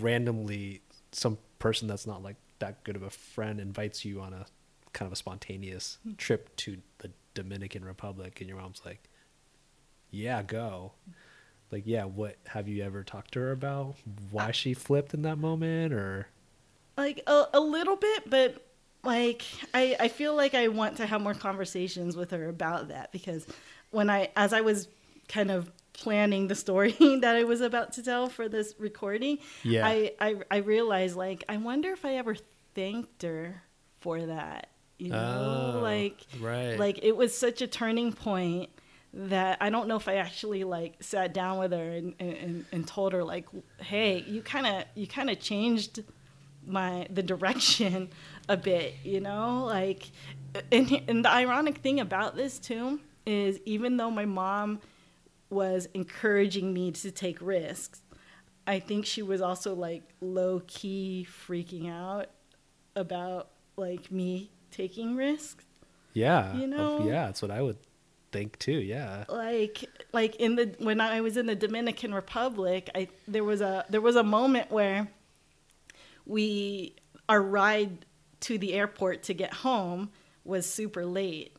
randomly 0.00 0.80
some 1.12 1.38
person 1.58 1.88
that's 1.88 2.06
not 2.06 2.22
like 2.22 2.36
that 2.58 2.82
good 2.84 2.96
of 2.96 3.02
a 3.02 3.10
friend 3.10 3.60
invites 3.60 4.04
you 4.04 4.20
on 4.20 4.32
a 4.32 4.46
kind 4.92 5.06
of 5.06 5.12
a 5.12 5.16
spontaneous 5.16 5.98
trip 6.16 6.54
to 6.56 6.78
the 6.98 7.10
Dominican 7.34 7.84
Republic 7.84 8.40
and 8.40 8.48
your 8.48 8.58
mom's 8.58 8.80
like 8.84 9.08
yeah 10.10 10.42
go. 10.42 10.92
Like 11.70 11.82
yeah 11.86 12.04
what 12.04 12.36
have 12.46 12.68
you 12.68 12.82
ever 12.82 13.02
talked 13.02 13.32
to 13.32 13.40
her 13.40 13.52
about 13.52 13.96
why 14.30 14.52
she 14.52 14.74
flipped 14.74 15.12
in 15.12 15.22
that 15.22 15.36
moment 15.36 15.92
or? 15.92 16.28
Like 16.96 17.22
a, 17.26 17.46
a 17.54 17.60
little 17.60 17.96
bit, 17.96 18.30
but 18.30 18.64
like 19.02 19.42
I, 19.74 19.96
I 19.98 20.08
feel 20.08 20.34
like 20.36 20.54
I 20.54 20.68
want 20.68 20.96
to 20.98 21.06
have 21.06 21.20
more 21.20 21.34
conversations 21.34 22.16
with 22.16 22.30
her 22.30 22.48
about 22.48 22.88
that 22.88 23.10
because 23.10 23.46
when 23.94 24.10
I 24.10 24.30
as 24.36 24.52
I 24.52 24.60
was 24.60 24.88
kind 25.28 25.50
of 25.50 25.70
planning 25.92 26.48
the 26.48 26.54
story 26.54 26.92
that 27.20 27.36
I 27.36 27.44
was 27.44 27.60
about 27.60 27.92
to 27.94 28.02
tell 28.02 28.28
for 28.28 28.48
this 28.48 28.74
recording, 28.78 29.38
Yeah. 29.62 29.86
I, 29.86 30.12
I 30.20 30.36
I 30.50 30.56
realized 30.58 31.16
like 31.16 31.44
I 31.48 31.56
wonder 31.56 31.90
if 31.92 32.04
I 32.04 32.16
ever 32.16 32.34
thanked 32.74 33.22
her 33.22 33.62
for 34.00 34.20
that. 34.26 34.68
You 34.98 35.10
know, 35.10 35.72
Oh, 35.76 35.80
like 35.80 36.18
right. 36.40 36.78
like 36.78 37.00
it 37.02 37.16
was 37.16 37.36
such 37.36 37.62
a 37.62 37.66
turning 37.66 38.12
point 38.12 38.70
that 39.12 39.58
I 39.60 39.70
don't 39.70 39.86
know 39.88 39.96
if 39.96 40.08
I 40.08 40.16
actually 40.16 40.64
like 40.64 40.94
sat 41.02 41.32
down 41.32 41.58
with 41.58 41.72
her 41.72 41.90
and, 41.92 42.14
and, 42.18 42.64
and 42.72 42.86
told 42.86 43.12
her 43.12 43.22
like, 43.22 43.46
hey, 43.78 44.24
you 44.26 44.42
kind 44.42 44.66
of 44.66 44.84
you 44.94 45.06
kind 45.06 45.30
of 45.30 45.38
changed 45.40 46.02
my 46.66 47.06
the 47.10 47.22
direction 47.22 48.08
a 48.48 48.56
bit, 48.56 48.94
you 49.04 49.20
know, 49.20 49.64
like 49.66 50.10
and 50.72 50.90
and 51.08 51.24
the 51.24 51.30
ironic 51.30 51.78
thing 51.78 52.00
about 52.00 52.34
this 52.36 52.58
too 52.58 53.00
is 53.26 53.58
even 53.64 53.96
though 53.96 54.10
my 54.10 54.24
mom 54.24 54.80
was 55.50 55.88
encouraging 55.94 56.72
me 56.72 56.92
to 56.92 57.10
take 57.10 57.40
risks, 57.40 58.02
I 58.66 58.80
think 58.80 59.06
she 59.06 59.22
was 59.22 59.40
also 59.40 59.74
like 59.74 60.02
low 60.20 60.62
key 60.66 61.26
freaking 61.48 61.90
out 61.90 62.30
about 62.96 63.50
like 63.76 64.10
me 64.10 64.50
taking 64.70 65.16
risks. 65.16 65.64
yeah 66.12 66.54
You 66.56 66.66
know? 66.66 67.04
yeah 67.04 67.26
that's 67.26 67.42
what 67.42 67.50
I 67.50 67.60
would 67.62 67.76
think 68.32 68.58
too 68.58 68.72
yeah 68.72 69.24
like 69.28 69.84
like 70.12 70.34
in 70.36 70.56
the 70.56 70.74
when 70.78 71.00
I 71.00 71.20
was 71.20 71.36
in 71.36 71.46
the 71.46 71.54
Dominican 71.54 72.12
Republic, 72.12 72.90
I 72.94 73.08
there 73.28 73.44
was 73.44 73.60
a 73.60 73.84
there 73.88 74.00
was 74.00 74.16
a 74.16 74.24
moment 74.24 74.70
where 74.72 75.08
we 76.26 76.96
our 77.28 77.40
ride 77.40 78.06
to 78.40 78.58
the 78.58 78.74
airport 78.74 79.22
to 79.24 79.34
get 79.34 79.52
home 79.54 80.10
was 80.44 80.68
super 80.68 81.06
late 81.06 81.56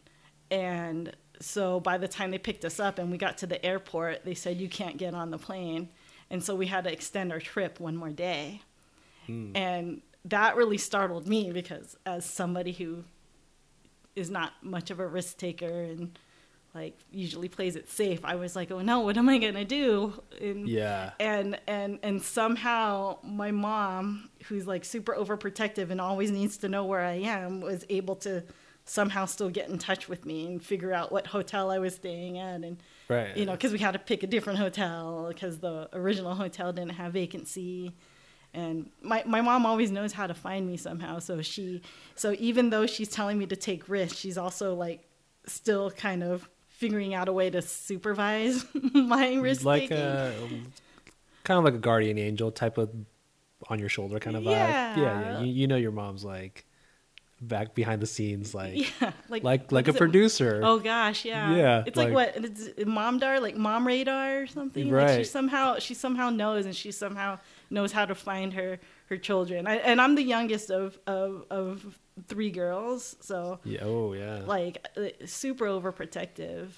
and 0.51 1.15
so 1.39 1.79
by 1.79 1.97
the 1.97 2.07
time 2.07 2.31
they 2.31 2.37
picked 2.37 2.65
us 2.65 2.79
up 2.79 2.99
and 2.99 3.11
we 3.11 3.17
got 3.17 3.37
to 3.39 3.47
the 3.47 3.63
airport, 3.65 4.25
they 4.25 4.33
said 4.33 4.57
you 4.57 4.69
can't 4.69 4.97
get 4.97 5.13
on 5.13 5.31
the 5.31 5.37
plane, 5.37 5.89
and 6.29 6.43
so 6.43 6.55
we 6.55 6.67
had 6.67 6.83
to 6.85 6.91
extend 6.91 7.31
our 7.31 7.39
trip 7.39 7.79
one 7.79 7.95
more 7.95 8.09
day, 8.09 8.61
hmm. 9.27 9.51
and 9.55 10.01
that 10.25 10.55
really 10.55 10.77
startled 10.77 11.27
me 11.27 11.51
because 11.51 11.95
as 12.05 12.25
somebody 12.25 12.71
who 12.71 13.03
is 14.15 14.29
not 14.29 14.53
much 14.63 14.89
of 14.91 14.99
a 14.99 15.05
risk 15.07 15.37
taker 15.37 15.83
and 15.83 16.17
like 16.73 16.97
usually 17.11 17.47
plays 17.47 17.75
it 17.77 17.89
safe, 17.89 18.19
I 18.25 18.35
was 18.35 18.55
like, 18.55 18.69
oh 18.69 18.81
no, 18.81 18.99
what 18.99 19.17
am 19.17 19.29
I 19.29 19.37
gonna 19.37 19.63
do? 19.63 20.21
And 20.41 20.67
Yeah. 20.67 21.11
and 21.19 21.59
and 21.67 21.99
and 22.03 22.21
somehow 22.21 23.17
my 23.23 23.51
mom 23.51 24.29
who's 24.47 24.67
like 24.67 24.83
super 24.83 25.13
overprotective 25.13 25.89
and 25.89 26.01
always 26.01 26.31
needs 26.31 26.57
to 26.57 26.69
know 26.69 26.83
where 26.85 27.01
i 27.01 27.13
am 27.13 27.61
was 27.61 27.85
able 27.89 28.15
to 28.17 28.43
somehow 28.87 29.25
still 29.25 29.49
get 29.49 29.67
in 29.67 29.77
touch 29.79 30.07
with 30.07 30.25
me 30.25 30.45
and 30.45 30.63
figure 30.63 30.93
out 30.93 31.11
what 31.11 31.27
hotel 31.27 31.71
i 31.71 31.79
was 31.79 31.95
staying 31.95 32.37
at 32.37 32.61
and 32.63 32.77
Right. 33.09 33.35
you 33.35 33.45
know 33.45 33.51
because 33.53 33.71
we 33.71 33.79
had 33.79 33.91
to 33.91 33.99
pick 33.99 34.23
a 34.23 34.27
different 34.27 34.59
hotel 34.59 35.27
because 35.29 35.59
the 35.59 35.89
original 35.93 36.35
hotel 36.35 36.71
didn't 36.71 36.91
have 36.93 37.13
vacancy 37.13 37.93
and 38.53 38.89
my, 39.01 39.21
my 39.25 39.41
mom 39.41 39.65
always 39.65 39.91
knows 39.91 40.13
how 40.13 40.27
to 40.27 40.33
find 40.33 40.67
me 40.67 40.77
somehow 40.77 41.19
so 41.19 41.41
she 41.41 41.81
so 42.15 42.35
even 42.39 42.69
though 42.69 42.85
she's 42.85 43.09
telling 43.09 43.37
me 43.37 43.45
to 43.47 43.55
take 43.55 43.89
risks 43.89 44.17
she's 44.17 44.37
also 44.37 44.73
like 44.75 45.03
still 45.47 45.91
kind 45.91 46.23
of 46.23 46.47
figuring 46.67 47.13
out 47.13 47.27
a 47.27 47.33
way 47.33 47.49
to 47.49 47.61
supervise 47.61 48.65
my 48.93 49.33
risk 49.35 49.63
like 49.63 49.81
taking 49.89 49.97
a 49.97 50.33
kind 51.43 51.57
of 51.57 51.63
like 51.63 51.73
a 51.75 51.79
guardian 51.79 52.17
angel 52.17 52.51
type 52.51 52.77
of 52.77 52.89
on 53.69 53.79
your 53.79 53.89
shoulder 53.89 54.19
kind 54.19 54.35
of 54.35 54.43
vibe. 54.43 54.51
Yeah, 54.51 54.95
yeah. 54.99 55.21
Yeah. 55.21 55.39
You, 55.41 55.53
you 55.53 55.67
know 55.67 55.75
your 55.77 55.91
mom's 55.91 56.23
like 56.25 56.65
back 57.41 57.75
behind 57.75 58.01
the 58.01 58.07
scenes, 58.07 58.53
like 58.61 59.01
yeah 59.01 59.11
like 59.29 59.43
what 59.43 59.71
like 59.71 59.87
a 59.87 59.91
it? 59.91 59.97
producer. 59.97 60.61
Oh 60.63 60.79
gosh, 60.79 61.25
yeah. 61.25 61.55
Yeah, 61.55 61.83
It's 61.85 61.97
like, 61.97 62.11
like- 62.13 62.35
what 62.35 62.45
it's 62.45 62.69
momdar, 62.85 63.41
like 63.41 63.55
mom 63.57 63.85
radar 63.85 64.41
or 64.41 64.47
something. 64.47 64.89
Like 64.89 65.17
she 65.19 65.23
somehow 65.25 65.77
she 65.79 65.93
somehow 65.93 66.29
knows 66.29 66.65
and 66.65 66.75
she 66.75 66.91
somehow 66.91 67.39
knows 67.69 67.91
how 67.91 68.05
to 68.05 68.15
find 68.15 68.53
her 68.53 68.79
her 69.09 69.17
children. 69.17 69.67
I, 69.67 69.75
and 69.77 69.99
I'm 70.01 70.15
the 70.15 70.23
youngest 70.23 70.71
of 70.71 70.97
of 71.07 71.45
of 71.49 71.99
three 72.27 72.49
girls, 72.51 73.15
so 73.19 73.59
Yeah. 73.63 73.79
Oh 73.83 74.13
yeah. 74.13 74.41
like 74.45 74.85
uh, 74.97 75.09
super 75.25 75.65
overprotective. 75.65 76.69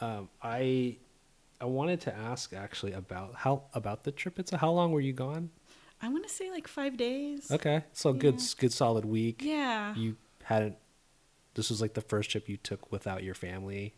Um, 0.00 0.28
I 0.42 0.96
I 1.60 1.64
wanted 1.66 2.00
to 2.02 2.14
ask 2.16 2.52
actually 2.52 2.92
about 2.92 3.34
how 3.34 3.64
about 3.74 4.04
the 4.04 4.12
trip. 4.12 4.38
It's 4.38 4.50
how 4.52 4.70
long 4.70 4.92
were 4.92 5.00
you 5.00 5.12
gone? 5.12 5.50
I 6.00 6.08
want 6.08 6.26
to 6.26 6.32
say 6.32 6.50
like 6.50 6.68
5 6.68 6.96
days. 6.96 7.50
Okay, 7.50 7.84
so 7.92 8.12
good 8.12 8.40
good 8.58 8.72
solid 8.72 9.04
week. 9.04 9.42
Yeah. 9.42 9.94
You 9.94 10.16
hadn't. 10.44 10.76
This 11.54 11.70
was 11.70 11.80
like 11.80 11.94
the 11.94 12.00
first 12.00 12.30
trip 12.30 12.48
you 12.48 12.56
took 12.56 12.92
without 12.92 13.24
your 13.24 13.34
family, 13.34 13.94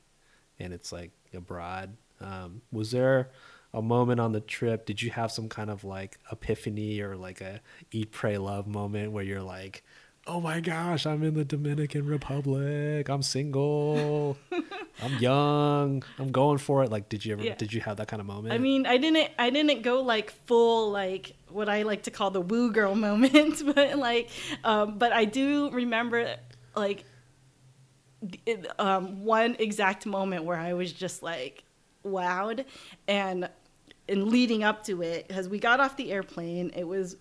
and 0.58 0.72
it's 0.72 0.92
like 0.92 1.10
abroad. 1.34 1.96
Um, 2.20 2.62
was 2.72 2.90
there 2.90 3.30
a 3.72 3.82
moment 3.82 4.20
on 4.20 4.32
the 4.32 4.40
trip? 4.40 4.86
Did 4.86 5.02
you 5.02 5.10
have 5.10 5.30
some 5.30 5.48
kind 5.48 5.70
of 5.70 5.84
like 5.84 6.18
epiphany 6.32 7.00
or 7.00 7.16
like 7.16 7.40
a 7.40 7.60
eat, 7.92 8.12
pray, 8.12 8.38
love 8.38 8.66
moment 8.66 9.12
where 9.12 9.24
you're 9.24 9.42
like, 9.42 9.84
"Oh 10.26 10.40
my 10.40 10.60
gosh, 10.60 11.06
I'm 11.06 11.22
in 11.22 11.34
the 11.34 11.44
Dominican 11.44 12.06
Republic. 12.06 13.08
I'm 13.08 13.22
single. 13.22 14.38
I'm 15.02 15.18
young. 15.18 16.02
I'm 16.18 16.32
going 16.32 16.58
for 16.58 16.82
it." 16.84 16.90
Like, 16.90 17.08
did 17.08 17.24
you 17.24 17.32
ever? 17.32 17.42
Yeah. 17.42 17.54
Did 17.54 17.72
you 17.72 17.80
have 17.80 17.96
that 17.98 18.08
kind 18.08 18.20
of 18.20 18.26
moment? 18.26 18.54
I 18.54 18.58
mean, 18.58 18.86
I 18.86 18.96
didn't 18.96 19.30
I 19.38 19.50
didn't 19.50 19.82
go 19.82 20.02
like 20.02 20.30
full 20.46 20.90
like 20.90 21.34
what 21.48 21.68
I 21.68 21.82
like 21.82 22.02
to 22.04 22.10
call 22.10 22.30
the 22.30 22.40
woo 22.40 22.72
girl 22.72 22.94
moment, 23.08 23.62
but 23.74 23.98
like 23.98 24.30
um 24.64 24.98
but 24.98 25.12
I 25.12 25.24
do 25.24 25.70
remember 25.70 26.36
like 26.74 27.04
it, 28.46 28.66
um 28.78 29.24
one 29.24 29.56
exact 29.58 30.06
moment 30.06 30.44
where 30.44 30.58
I 30.58 30.74
was 30.74 30.92
just 30.92 31.22
like 31.22 31.64
wowed 32.04 32.64
and 33.08 33.48
and 34.08 34.28
leading 34.28 34.64
up 34.64 34.84
to 34.84 35.02
it 35.02 35.28
because 35.28 35.48
we 35.48 35.58
got 35.58 35.80
off 35.80 35.96
the 35.96 36.10
airplane, 36.12 36.70
it 36.76 36.84
was 36.86 37.16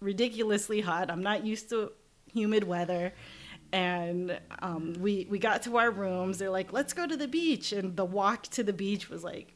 ridiculously 0.00 0.80
hot. 0.80 1.10
I'm 1.10 1.22
not 1.22 1.44
used 1.44 1.68
to 1.70 1.92
humid 2.32 2.64
weather. 2.64 3.12
And 3.72 4.40
um, 4.60 4.94
we 4.98 5.26
we 5.28 5.38
got 5.38 5.62
to 5.64 5.76
our 5.76 5.90
rooms. 5.90 6.38
They're 6.38 6.50
like, 6.50 6.72
"Let's 6.72 6.92
go 6.94 7.06
to 7.06 7.16
the 7.16 7.28
beach." 7.28 7.72
And 7.72 7.96
the 7.96 8.04
walk 8.04 8.44
to 8.48 8.62
the 8.64 8.72
beach 8.72 9.10
was 9.10 9.22
like 9.22 9.54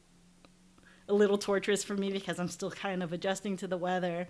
a 1.09 1.15
little 1.15 1.39
torturous 1.39 1.83
for 1.83 1.95
me 1.95 2.13
because 2.13 2.39
I'm 2.39 2.49
still 2.49 2.71
kind 2.71 3.03
of 3.03 3.13
adjusting 3.13 3.57
to 3.59 3.67
the 3.67 3.77
weather. 3.79 4.29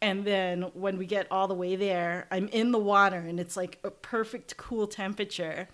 And 0.00 0.24
then 0.24 0.62
when 0.74 0.96
we 0.96 1.06
get 1.06 1.26
all 1.30 1.48
the 1.48 1.54
way 1.54 1.74
there, 1.74 2.28
I'm 2.30 2.46
in 2.48 2.70
the 2.70 2.78
water 2.78 3.16
and 3.18 3.40
it's 3.40 3.56
like 3.56 3.80
a 3.82 3.90
perfect 3.90 4.56
cool 4.56 4.86
temperature. 4.86 5.68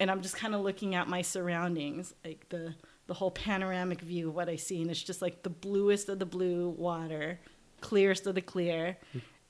And 0.00 0.10
I'm 0.10 0.22
just 0.22 0.36
kind 0.36 0.54
of 0.54 0.62
looking 0.62 0.94
at 0.94 1.08
my 1.08 1.22
surroundings, 1.22 2.14
like 2.24 2.48
the 2.48 2.74
the 3.06 3.14
whole 3.14 3.30
panoramic 3.30 4.00
view 4.00 4.28
of 4.30 4.34
what 4.34 4.48
I 4.48 4.56
see, 4.56 4.80
and 4.82 4.90
it's 4.90 5.02
just 5.02 5.22
like 5.22 5.42
the 5.42 5.50
bluest 5.50 6.08
of 6.08 6.18
the 6.18 6.26
blue 6.26 6.70
water, 6.70 7.38
clearest 7.80 8.26
of 8.26 8.34
the 8.34 8.40
clear, 8.40 8.96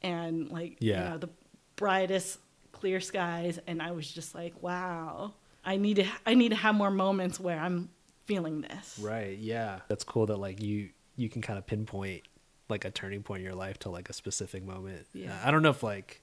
and 0.02 0.50
like 0.50 0.76
Yeah. 0.80 1.04
you 1.04 1.10
know 1.10 1.18
the 1.18 1.30
brightest 1.76 2.38
clear 2.76 3.00
skies. 3.00 3.58
And 3.66 3.80
I 3.80 3.92
was 3.92 4.10
just 4.10 4.34
like, 4.34 4.62
wow, 4.62 5.32
I 5.64 5.76
need 5.76 5.96
to 5.96 6.06
I 6.24 6.34
need 6.34 6.50
to 6.50 6.56
have 6.56 6.74
more 6.74 6.90
moments 6.90 7.40
where 7.40 7.58
I'm 7.58 7.88
feeling 8.26 8.60
this. 8.60 8.98
Right. 9.02 9.38
Yeah. 9.38 9.80
That's 9.88 10.04
cool 10.04 10.26
that 10.26 10.36
like 10.36 10.62
you 10.62 10.90
you 11.16 11.28
can 11.28 11.42
kind 11.42 11.58
of 11.58 11.66
pinpoint 11.66 12.22
like 12.68 12.84
a 12.84 12.90
turning 12.90 13.22
point 13.22 13.40
in 13.40 13.44
your 13.44 13.54
life 13.54 13.78
to 13.80 13.90
like 13.90 14.10
a 14.10 14.12
specific 14.12 14.64
moment. 14.64 15.06
Yeah. 15.14 15.32
Uh, 15.32 15.48
I 15.48 15.50
don't 15.50 15.62
know 15.62 15.70
if 15.70 15.82
like 15.82 16.22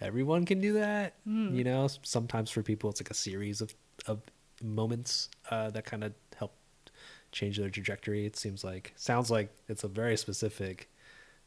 everyone 0.00 0.44
can 0.44 0.60
do 0.60 0.74
that. 0.74 1.14
You 1.24 1.64
know, 1.64 1.88
sometimes 2.02 2.50
for 2.50 2.62
people 2.62 2.90
it's 2.90 3.00
like 3.00 3.10
a 3.10 3.14
series 3.14 3.60
of 3.60 3.74
of 4.06 4.20
moments 4.62 5.28
uh, 5.50 5.70
that 5.70 5.84
kind 5.84 6.02
of 6.02 6.12
help 6.36 6.54
change 7.32 7.58
their 7.58 7.70
trajectory. 7.70 8.26
It 8.26 8.36
seems 8.36 8.64
like 8.64 8.92
sounds 8.96 9.30
like 9.30 9.54
it's 9.68 9.84
a 9.84 9.88
very 9.88 10.16
specific 10.16 10.90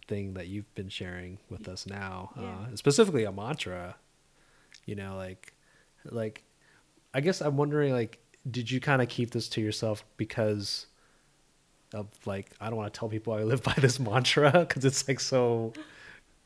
thing 0.08 0.34
that 0.34 0.47
you've 0.47 0.73
been 0.75 0.89
sharing 0.89 1.38
with 1.49 1.67
us 1.67 1.86
now. 1.86 2.32
Yeah. 2.36 2.43
Uh, 2.71 2.75
specifically 2.75 3.25
a 3.25 3.32
mantra. 3.32 3.95
You 4.89 4.95
know, 4.95 5.15
like 5.15 5.54
like 6.06 6.43
I 7.13 7.21
guess 7.21 7.41
I'm 7.41 7.58
wondering 7.58 7.93
like 7.93 8.19
did 8.49 8.71
you 8.71 8.80
kind 8.80 9.02
of 9.02 9.08
keep 9.08 9.32
this 9.32 9.47
to 9.49 9.62
yourself 9.62 10.04
because 10.17 10.88
of 11.93 12.08
like 12.25 12.52
I 12.60 12.69
don't 12.69 12.78
want 12.78 12.91
to 12.93 12.99
tell 12.99 13.10
people 13.10 13.34
I 13.34 13.43
live 13.43 13.62
by 13.63 13.75
this 13.78 13.99
mantra 13.99 14.52
because 14.67 14.84
it's 14.86 15.08
like 15.08 15.19
so 15.19 15.73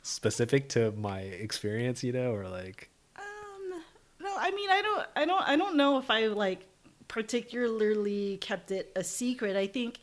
specific 0.03 0.69
to 0.69 0.91
my 0.91 1.21
experience, 1.21 2.03
you 2.03 2.11
know, 2.11 2.33
or 2.33 2.47
like 2.47 2.89
Um, 3.15 3.81
no, 4.21 4.33
I 4.37 4.51
mean, 4.51 4.69
I 4.69 4.81
don't, 4.81 5.07
I 5.15 5.25
don't, 5.25 5.49
I 5.49 5.55
don't 5.55 5.75
know 5.75 5.97
if 5.97 6.11
I 6.11 6.27
like 6.27 6.67
particularly 7.07 8.37
kept 8.37 8.71
it 8.71 8.91
a 8.95 9.03
secret. 9.03 9.55
I 9.55 9.67
think, 9.67 9.99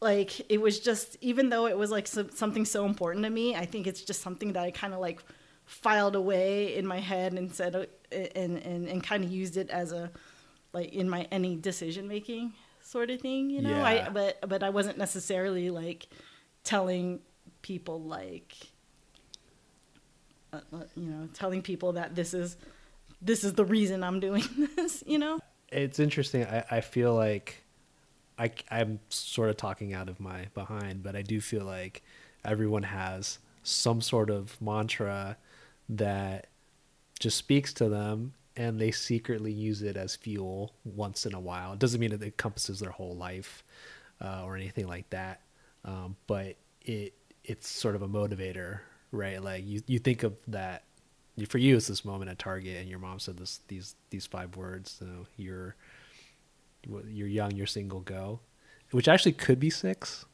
like, 0.00 0.50
it 0.50 0.60
was 0.60 0.80
just, 0.80 1.16
even 1.20 1.48
though 1.48 1.66
it 1.66 1.76
was 1.76 1.90
like 1.90 2.06
some, 2.06 2.30
something 2.30 2.64
so 2.64 2.84
important 2.84 3.24
to 3.24 3.30
me, 3.30 3.54
I 3.54 3.66
think 3.66 3.86
it's 3.86 4.02
just 4.02 4.20
something 4.20 4.52
that 4.54 4.62
I 4.62 4.70
kind 4.70 4.94
of 4.94 5.00
like 5.00 5.22
filed 5.64 6.16
away 6.16 6.76
in 6.76 6.86
my 6.86 7.00
head 7.00 7.32
and 7.32 7.54
said, 7.54 7.74
and 8.10 8.58
and 8.58 8.88
and 8.88 9.02
kind 9.02 9.24
of 9.24 9.30
used 9.30 9.56
it 9.56 9.70
as 9.70 9.92
a, 9.92 10.10
like, 10.72 10.92
in 10.92 11.08
my 11.08 11.26
any 11.30 11.56
decision 11.56 12.08
making 12.08 12.52
sort 12.82 13.10
of 13.10 13.20
thing, 13.20 13.50
you 13.50 13.62
know. 13.62 13.70
Yeah. 13.70 13.84
I 13.84 14.08
but 14.08 14.48
but 14.48 14.62
I 14.62 14.70
wasn't 14.70 14.98
necessarily 14.98 15.70
like 15.70 16.08
telling 16.64 17.20
people 17.62 18.00
like 18.00 18.56
uh, 20.52 20.60
uh, 20.72 20.82
you 20.96 21.06
know, 21.06 21.28
telling 21.32 21.62
people 21.62 21.92
that 21.92 22.14
this 22.14 22.34
is 22.34 22.56
this 23.20 23.44
is 23.44 23.54
the 23.54 23.64
reason 23.64 24.02
I'm 24.02 24.20
doing 24.20 24.44
this, 24.76 25.02
you 25.06 25.18
know? 25.18 25.38
it's 25.72 25.98
interesting. 25.98 26.44
I, 26.44 26.64
I 26.70 26.80
feel 26.80 27.14
like 27.14 27.64
I, 28.38 28.50
I'm 28.70 29.00
sort 29.08 29.48
of 29.48 29.56
talking 29.56 29.94
out 29.94 30.08
of 30.08 30.20
my 30.20 30.46
behind, 30.54 31.02
but 31.02 31.16
I 31.16 31.22
do 31.22 31.40
feel 31.40 31.64
like 31.64 32.02
everyone 32.44 32.82
has 32.82 33.38
some 33.62 34.00
sort 34.00 34.30
of 34.30 34.60
mantra 34.60 35.36
that 35.88 36.48
just 37.18 37.36
speaks 37.36 37.72
to 37.74 37.88
them 37.88 38.34
and 38.56 38.80
they 38.80 38.90
secretly 38.90 39.52
use 39.52 39.82
it 39.82 39.96
as 39.96 40.16
fuel 40.16 40.74
once 40.84 41.24
in 41.24 41.34
a 41.34 41.40
while. 41.40 41.72
It 41.72 41.78
doesn't 41.78 42.00
mean 42.00 42.12
it 42.12 42.22
encompasses 42.22 42.80
their 42.80 42.90
whole 42.90 43.16
life 43.16 43.64
uh, 44.20 44.42
or 44.44 44.56
anything 44.56 44.86
like 44.86 45.08
that, 45.10 45.40
um, 45.84 46.16
but 46.26 46.56
it 46.82 47.14
it's 47.44 47.68
sort 47.68 47.96
of 47.96 48.02
a 48.02 48.08
motivator, 48.08 48.80
right? 49.10 49.42
Like 49.42 49.66
you, 49.66 49.82
you 49.86 49.98
think 49.98 50.22
of 50.22 50.34
that 50.48 50.84
for 51.48 51.58
you 51.58 51.76
it's 51.76 51.88
this 51.88 52.04
moment 52.04 52.30
at 52.30 52.38
Target 52.38 52.76
and 52.78 52.88
your 52.88 52.98
mom 52.98 53.18
said 53.18 53.38
this 53.38 53.60
these 53.68 53.96
these 54.10 54.26
five 54.26 54.54
words 54.56 54.98
you 55.00 55.06
know 55.06 55.26
you're 55.36 55.76
you're 57.08 57.28
young 57.28 57.52
you're 57.52 57.66
single 57.66 58.00
go 58.00 58.40
which 58.90 59.08
actually 59.08 59.32
could 59.32 59.58
be 59.58 59.70
six 59.70 60.26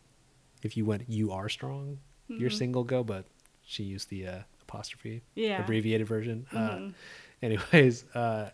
if 0.62 0.76
you 0.76 0.84
went 0.84 1.08
you 1.08 1.30
are 1.30 1.48
strong 1.48 1.98
you're 2.28 2.50
single 2.50 2.84
go 2.84 3.04
but 3.04 3.26
she 3.64 3.84
used 3.84 4.10
the 4.10 4.26
uh, 4.26 4.38
apostrophe 4.68 5.22
Yeah. 5.34 5.60
abbreviated 5.60 6.06
version 6.06 6.46
uh, 6.52 6.56
Mhm. 6.76 6.94
anyways 7.42 8.04
uh, 8.14 8.50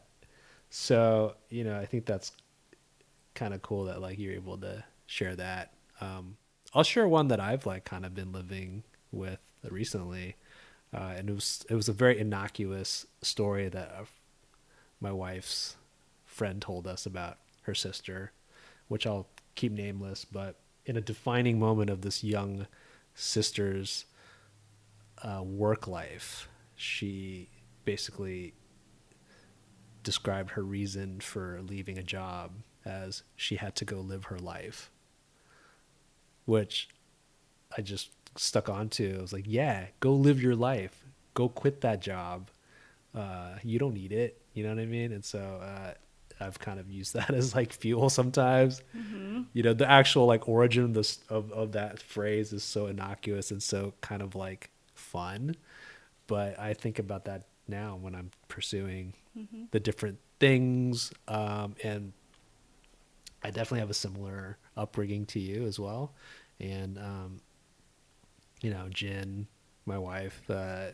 so 0.70 1.35
you 1.50 1.64
know 1.64 1.79
I 1.79 1.87
think 1.87 2.07
that's 2.07 2.33
kind 3.35 3.53
of 3.53 3.62
cool 3.62 3.85
that 3.87 4.00
like 4.00 4.18
you're 4.18 4.33
able 4.35 4.57
to 4.59 4.85
share 5.07 5.35
that 5.37 5.72
um, 6.00 6.37
I'll 6.72 6.85
share 6.85 7.07
one 7.09 7.29
that 7.29 7.40
I've 7.40 7.66
like 7.66 7.85
kind 7.85 8.05
of 8.07 8.14
been 8.14 8.33
living 8.33 8.85
with 9.12 9.38
recently 9.68 10.37
uh, 10.92 11.14
and 11.16 11.29
it 11.29 11.33
was 11.33 11.64
it 11.68 11.74
was 11.74 11.88
a 11.88 11.92
very 11.92 12.18
innocuous 12.18 13.07
story 13.22 13.68
that 13.68 13.94
uh, 13.98 14.05
my 15.00 15.11
wife's 15.11 15.77
friend 16.24 16.62
told 16.62 16.87
us 16.87 17.05
about 17.07 17.38
her 17.62 17.74
sister, 17.74 18.33
which 18.88 19.07
I'll 19.07 19.27
keep 19.55 19.72
nameless, 19.72 20.24
but 20.24 20.57
in 20.87 20.96
a 20.96 21.00
defining 21.00 21.59
moment 21.59 21.90
of 21.90 22.03
this 22.03 22.22
young 22.22 22.66
sister's 23.14 24.05
uh, 25.24 25.42
work 25.42 25.88
life, 25.88 26.48
she 26.76 27.48
basically 27.84 28.54
described 30.02 30.50
her 30.50 30.62
reason 30.62 31.18
for 31.20 31.60
leaving 31.66 31.98
a 31.98 32.02
job 32.02 32.52
as 32.84 33.22
she 33.34 33.56
had 33.56 33.74
to 33.76 33.84
go 33.84 34.00
live 34.00 34.24
her 34.24 34.38
life, 34.38 34.90
which 36.44 36.88
I 37.76 37.80
just 37.80 38.10
stuck 38.37 38.68
onto. 38.68 39.16
I 39.18 39.22
was 39.22 39.32
like, 39.32 39.46
yeah, 39.46 39.87
go 40.00 40.12
live 40.12 40.40
your 40.42 40.54
life. 40.54 41.04
Go 41.32 41.48
quit 41.48 41.80
that 41.80 42.00
job. 42.00 42.50
Uh, 43.14 43.54
you 43.62 43.78
don't 43.78 43.94
need 43.94 44.12
it. 44.12 44.40
You 44.52 44.64
know 44.64 44.70
what 44.70 44.78
I 44.78 44.87
mean? 44.87 45.12
And 45.12 45.24
so 45.24 45.38
uh, 45.62 45.94
I've 46.38 46.58
kind 46.58 46.78
of 46.78 46.90
used 46.90 47.14
that 47.14 47.30
as 47.30 47.54
like 47.54 47.72
fuel 47.72 48.10
sometimes. 48.10 48.82
You 49.52 49.62
know, 49.62 49.72
the 49.72 49.90
actual 49.90 50.26
like 50.26 50.48
origin 50.48 50.84
of 50.84 50.94
this 50.94 51.20
of, 51.28 51.50
of 51.52 51.72
that 51.72 52.00
phrase 52.00 52.52
is 52.52 52.62
so 52.62 52.87
innocuous 52.87 53.50
and 53.50 53.62
so 53.62 53.94
kind 54.00 54.20
of 54.20 54.34
like 54.34 54.70
fun. 55.14 55.57
But 56.27 56.59
I 56.59 56.74
think 56.74 56.98
about 56.98 57.24
that 57.27 57.46
now 57.68 57.96
when 58.00 58.14
I'm 58.14 58.31
pursuing 58.48 59.14
the 59.70 59.81
different 59.81 60.18
things. 60.40 61.12
Um, 61.29 61.77
and 61.85 62.12
I 63.42 63.48
definitely 63.48 63.81
have 63.81 63.90
a 63.90 63.94
similar 63.94 64.59
upbringing 64.77 65.27
to 65.27 65.40
you 65.40 65.66
as 65.66 65.79
well. 65.79 66.12
And 66.61 66.98
um, 66.98 67.40
you 68.61 68.70
know, 68.70 68.87
Jen, 68.90 69.46
my 69.87 69.98
wife, 69.98 70.40
uh, 70.50 70.87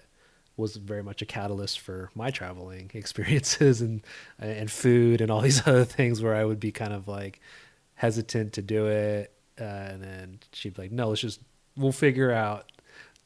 was 0.57 0.77
very 0.77 1.03
much 1.03 1.23
a 1.23 1.27
catalyst 1.27 1.81
for 1.81 2.11
my 2.15 2.31
traveling 2.31 2.91
experiences 2.95 3.81
and 3.81 4.03
and 4.39 4.71
food 4.71 5.21
and 5.21 5.31
all 5.31 5.41
these 5.49 5.67
other 5.67 5.85
things 5.85 6.21
where 6.23 6.35
I 6.35 6.45
would 6.45 6.61
be 6.61 6.73
kind 6.73 6.93
of 6.93 7.09
like 7.09 7.41
hesitant 7.95 8.53
to 8.55 8.63
do 8.63 8.87
it, 8.89 9.33
uh, 9.61 9.65
and 9.65 10.03
then 10.03 10.39
she'd 10.53 10.75
be 10.75 10.83
like, 10.83 10.93
"No, 10.93 11.09
let's 11.09 11.21
just 11.21 11.41
we'll 11.77 11.93
figure 11.93 12.33
out 12.33 12.71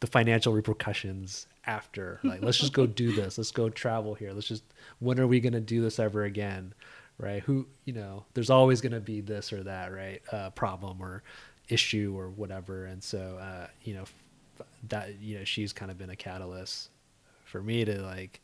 the 0.04 0.10
financial 0.10 0.52
repercussions 0.52 1.46
after. 1.66 2.20
Like, 2.22 2.42
let's 2.42 2.58
just 2.58 2.74
go 2.74 2.84
do 2.84 3.12
this. 3.12 3.38
Let's 3.38 3.52
go 3.52 3.70
travel 3.70 4.12
here. 4.12 4.34
Let's 4.34 4.46
just 4.46 4.64
when 4.98 5.18
are 5.18 5.26
we 5.26 5.40
gonna 5.40 5.60
do 5.60 5.80
this 5.80 5.98
ever 5.98 6.24
again?" 6.24 6.74
Right? 7.16 7.42
Who 7.42 7.66
you 7.86 7.94
know? 7.94 8.26
There's 8.34 8.50
always 8.50 8.82
gonna 8.82 9.00
be 9.00 9.22
this 9.22 9.50
or 9.50 9.62
that, 9.62 9.92
right? 9.92 10.20
Uh, 10.30 10.50
problem 10.50 11.00
or 11.00 11.22
issue 11.70 12.14
or 12.14 12.28
whatever, 12.28 12.84
and 12.84 13.02
so 13.02 13.38
uh, 13.40 13.68
you 13.82 13.94
know 13.94 14.04
that 14.88 15.18
you 15.20 15.38
know 15.38 15.44
she's 15.44 15.72
kind 15.72 15.90
of 15.90 15.96
been 15.96 16.10
a 16.10 16.16
catalyst 16.16 16.90
for 17.46 17.62
me 17.62 17.86
to 17.86 18.02
like 18.02 18.42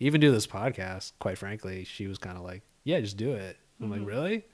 even 0.00 0.20
do 0.20 0.32
this 0.32 0.46
podcast 0.46 1.12
quite 1.20 1.38
frankly 1.38 1.84
she 1.84 2.06
was 2.06 2.18
kind 2.18 2.36
of 2.36 2.42
like 2.42 2.62
yeah 2.84 3.00
just 3.00 3.16
do 3.16 3.32
it 3.32 3.56
i'm 3.80 3.90
like 3.90 4.04
really 4.04 4.44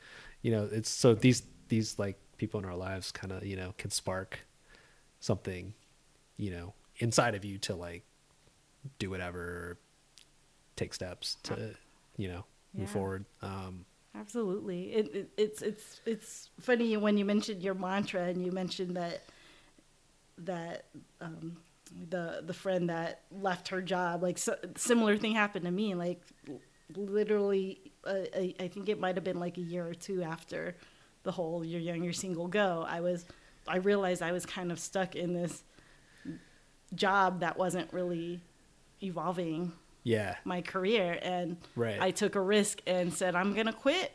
you 0.42 0.52
know 0.52 0.68
it's 0.70 0.88
so 0.90 1.14
these 1.14 1.42
these 1.68 1.98
like 1.98 2.16
people 2.36 2.60
in 2.60 2.66
our 2.66 2.76
lives 2.76 3.10
kind 3.10 3.32
of 3.32 3.44
you 3.44 3.56
know 3.56 3.74
can 3.78 3.90
spark 3.90 4.40
something 5.20 5.72
you 6.38 6.50
know 6.50 6.72
inside 6.98 7.34
of 7.34 7.44
you 7.44 7.58
to 7.58 7.74
like 7.74 8.04
do 8.98 9.10
whatever 9.10 9.76
take 10.76 10.94
steps 10.94 11.36
to 11.42 11.74
you 12.16 12.28
know 12.28 12.44
move 12.74 12.86
Yeah. 12.88 12.92
forward 12.94 13.24
um 13.42 13.84
Absolutely. 14.14 14.92
It, 14.94 15.14
it, 15.14 15.30
it's 15.36 15.62
it's 15.62 16.00
it's 16.06 16.50
funny 16.60 16.96
when 16.96 17.18
you 17.18 17.24
mentioned 17.24 17.62
your 17.62 17.74
mantra 17.74 18.22
and 18.22 18.44
you 18.44 18.50
mentioned 18.50 18.96
that 18.96 19.22
that 20.38 20.86
um, 21.20 21.56
the 22.10 22.42
the 22.44 22.54
friend 22.54 22.88
that 22.90 23.20
left 23.30 23.68
her 23.68 23.80
job 23.82 24.22
like 24.22 24.38
so, 24.38 24.56
similar 24.76 25.16
thing 25.16 25.32
happened 25.32 25.64
to 25.66 25.70
me 25.70 25.94
like 25.94 26.20
literally 26.96 27.80
uh, 28.04 28.14
I, 28.34 28.54
I 28.60 28.68
think 28.68 28.88
it 28.88 28.98
might 28.98 29.16
have 29.16 29.24
been 29.24 29.40
like 29.40 29.56
a 29.58 29.62
year 29.62 29.86
or 29.86 29.94
two 29.94 30.22
after 30.22 30.76
the 31.22 31.32
whole 31.32 31.64
you're 31.64 31.80
young 31.80 32.02
you're 32.02 32.12
single 32.12 32.48
go 32.48 32.84
I 32.88 33.00
was 33.00 33.24
I 33.66 33.76
realized 33.76 34.22
I 34.22 34.32
was 34.32 34.46
kind 34.46 34.72
of 34.72 34.78
stuck 34.80 35.14
in 35.16 35.32
this 35.34 35.62
job 36.94 37.40
that 37.40 37.58
wasn't 37.58 37.92
really 37.92 38.40
evolving 39.02 39.72
yeah 40.04 40.36
my 40.44 40.60
career 40.62 41.18
and 41.22 41.56
Right. 41.76 42.00
I 42.00 42.10
took 42.10 42.34
a 42.34 42.40
risk 42.40 42.80
and 42.86 43.12
said 43.12 43.34
I'm 43.34 43.54
going 43.54 43.66
to 43.66 43.72
quit. 43.72 44.12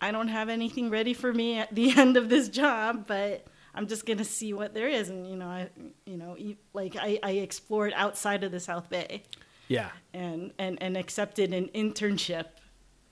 I 0.00 0.10
don't 0.10 0.28
have 0.28 0.48
anything 0.48 0.90
ready 0.90 1.14
for 1.14 1.32
me 1.32 1.58
at 1.58 1.74
the 1.74 1.90
end 1.98 2.16
of 2.16 2.28
this 2.28 2.48
job, 2.48 3.06
but 3.06 3.46
I'm 3.74 3.86
just 3.86 4.06
going 4.06 4.18
to 4.18 4.24
see 4.24 4.52
what 4.52 4.72
there 4.74 4.88
is 4.88 5.08
and 5.08 5.28
you 5.28 5.36
know 5.36 5.46
I 5.48 5.68
you 6.06 6.16
know 6.16 6.36
like 6.72 6.96
I 6.96 7.18
I 7.22 7.30
explored 7.32 7.92
outside 7.96 8.44
of 8.44 8.52
the 8.52 8.60
South 8.60 8.88
Bay 8.88 9.22
yeah 9.68 9.90
and 10.12 10.52
and 10.58 10.80
and 10.82 10.96
accepted 10.96 11.52
an 11.52 11.68
internship 11.74 12.46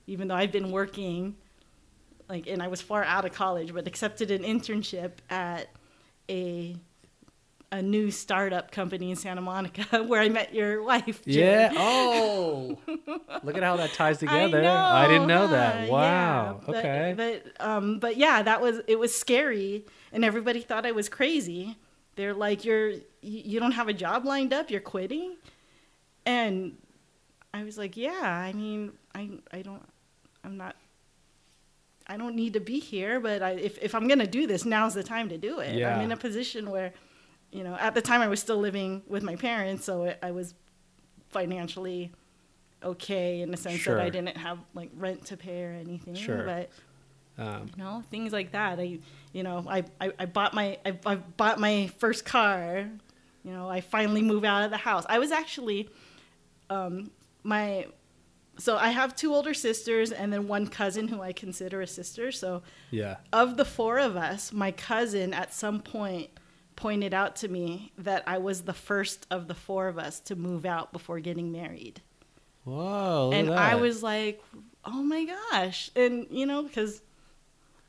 even 0.07 0.27
though 0.27 0.35
I've 0.35 0.51
been 0.51 0.71
working 0.71 1.35
like 2.29 2.47
and 2.47 2.61
I 2.63 2.67
was 2.67 2.81
far 2.81 3.03
out 3.03 3.25
of 3.25 3.33
college 3.33 3.73
but 3.73 3.87
accepted 3.87 4.31
an 4.31 4.43
internship 4.43 5.11
at 5.29 5.67
a 6.29 6.75
a 7.73 7.81
new 7.81 8.11
startup 8.11 8.71
company 8.71 9.09
in 9.09 9.15
Santa 9.15 9.41
Monica 9.41 10.03
where 10.09 10.21
I 10.21 10.29
met 10.29 10.53
your 10.53 10.83
wife. 10.83 11.21
Yeah 11.25 11.71
oh 11.75 12.77
look 13.43 13.57
at 13.57 13.63
how 13.63 13.75
that 13.77 13.93
ties 13.93 14.19
together 14.19 14.59
I, 14.63 15.03
know, 15.07 15.11
didn't 15.11 15.27
know 15.27 15.47
huh? 15.47 15.53
that 15.53 15.89
wow 15.89 15.99
Yeah, 15.99 16.65
but- 16.67 16.75
okay 16.75 17.13
But, 17.17 17.65
um, 17.65 17.97
but 17.99 18.15
yeah, 18.15 18.43
that 18.43 18.61
was 18.61 18.81
it 18.87 18.99
was 18.99 19.11
scary, 19.15 19.85
and 20.11 20.23
everybody 20.23 20.61
thought 20.61 20.85
I 20.85 20.91
was 20.91 21.09
crazy. 21.09 21.75
They're 22.15 22.35
like, 22.35 22.63
"You're 22.63 22.89
you, 22.91 23.01
you 23.21 23.59
don't 23.59 23.71
have 23.71 23.87
a 23.89 23.93
job 23.93 24.23
lined 24.23 24.53
up. 24.53 24.69
You're 24.69 24.79
quitting," 24.95 25.35
and 26.27 26.77
I 27.55 27.63
was 27.63 27.75
like, 27.77 27.97
"Yeah, 27.97 28.21
I 28.21 28.53
mean, 28.53 28.91
I 29.15 29.31
I 29.51 29.63
don't, 29.63 29.81
I'm 30.43 30.57
not." 30.57 30.75
I 32.05 32.17
don't 32.17 32.35
need 32.35 32.53
to 32.53 32.59
be 32.59 32.79
here, 32.79 33.19
but 33.21 33.41
I, 33.41 33.51
if, 33.51 33.79
if 33.81 33.95
I'm 33.95 34.07
going 34.09 34.19
to 34.19 34.27
do 34.27 34.45
this, 34.45 34.65
now's 34.65 34.93
the 34.93 35.03
time 35.03 35.29
to 35.29 35.37
do 35.37 35.59
it. 35.61 35.73
Yeah. 35.73 35.95
I'm 35.95 36.01
in 36.01 36.11
a 36.11 36.17
position 36.17 36.69
where, 36.69 36.91
you 37.53 37.63
know, 37.63 37.75
at 37.75 37.93
the 37.93 38.01
time 38.01 38.21
I 38.21 38.27
was 38.27 38.39
still 38.41 38.57
living 38.57 39.03
with 39.07 39.23
my 39.23 39.35
parents, 39.35 39.85
so 39.85 40.05
I- 40.07 40.17
I 40.27 40.31
was 40.31 40.53
financially 41.29 42.11
okay 42.83 43.41
in 43.41 43.51
the 43.51 43.57
sense 43.57 43.79
Sure. 43.79 43.95
that 43.95 44.03
I 44.05 44.09
didn't 44.09 44.37
have 44.37 44.59
like 44.73 44.91
rent 44.95 45.25
to 45.27 45.37
pay 45.37 45.63
or 45.63 45.71
anything. 45.71 46.15
Sure. 46.15 46.43
But 46.45 46.69
um, 47.37 47.69
you 47.75 47.83
know, 47.83 48.03
things 48.11 48.31
like 48.31 48.51
that. 48.51 48.79
I, 48.79 48.99
you 49.31 49.41
know, 49.43 49.65
I, 49.67 49.83
I, 49.99 50.11
I 50.19 50.25
bought 50.27 50.53
my, 50.53 50.77
I, 50.85 50.97
I 51.05 51.15
bought 51.15 51.59
my 51.59 51.89
first 51.97 52.25
car. 52.25 52.85
You 53.43 53.51
know, 53.51 53.67
I 53.67 53.81
finally 53.81 54.21
moved 54.21 54.45
out 54.45 54.63
of 54.63 54.69
the 54.71 54.77
house. 54.77 55.03
I 55.09 55.17
was 55.17 55.31
actually, 55.31 55.89
um, 56.69 57.09
my, 57.43 57.87
so 58.59 58.77
I 58.77 58.89
have 58.89 59.15
two 59.15 59.33
older 59.33 59.55
sisters 59.55 60.11
and 60.11 60.31
then 60.31 60.47
one 60.47 60.67
cousin 60.67 61.07
who 61.07 61.21
I 61.23 61.33
consider 61.33 61.81
a 61.81 61.87
sister. 61.87 62.31
So 62.31 62.61
yeah 62.91 63.15
of 63.31 63.57
the 63.57 63.65
four 63.65 63.97
of 63.97 64.15
us, 64.15 64.53
my 64.53 64.71
cousin 64.71 65.33
at 65.33 65.51
some 65.53 65.79
point 65.81 66.29
pointed 66.75 67.13
out 67.13 67.35
to 67.37 67.47
me 67.47 67.91
that 67.97 68.23
I 68.27 68.37
was 68.39 68.63
the 68.63 68.73
first 68.73 69.27
of 69.31 69.47
the 69.47 69.53
four 69.55 69.87
of 69.87 69.97
us 69.99 70.19
to 70.21 70.35
move 70.35 70.65
out 70.65 70.91
before 70.93 71.19
getting 71.19 71.51
married 71.51 72.01
whoa 72.63 73.31
and 73.33 73.49
I 73.53 73.75
was 73.75 74.01
like, 74.01 74.41
"Oh 74.85 75.03
my 75.03 75.25
gosh!" 75.25 75.89
And 75.95 76.27
you 76.31 76.45
know, 76.45 76.63
because 76.63 77.01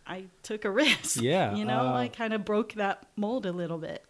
I 0.06 0.24
took 0.42 0.64
a 0.64 0.70
risk. 0.82 1.20
Yeah, 1.22 1.54
you 1.54 1.64
know, 1.64 1.86
uh, 1.88 1.94
I 1.94 2.08
kind 2.08 2.32
of 2.32 2.44
broke 2.44 2.72
that 2.74 3.06
mold 3.16 3.46
a 3.46 3.52
little 3.52 3.78
bit. 3.78 4.04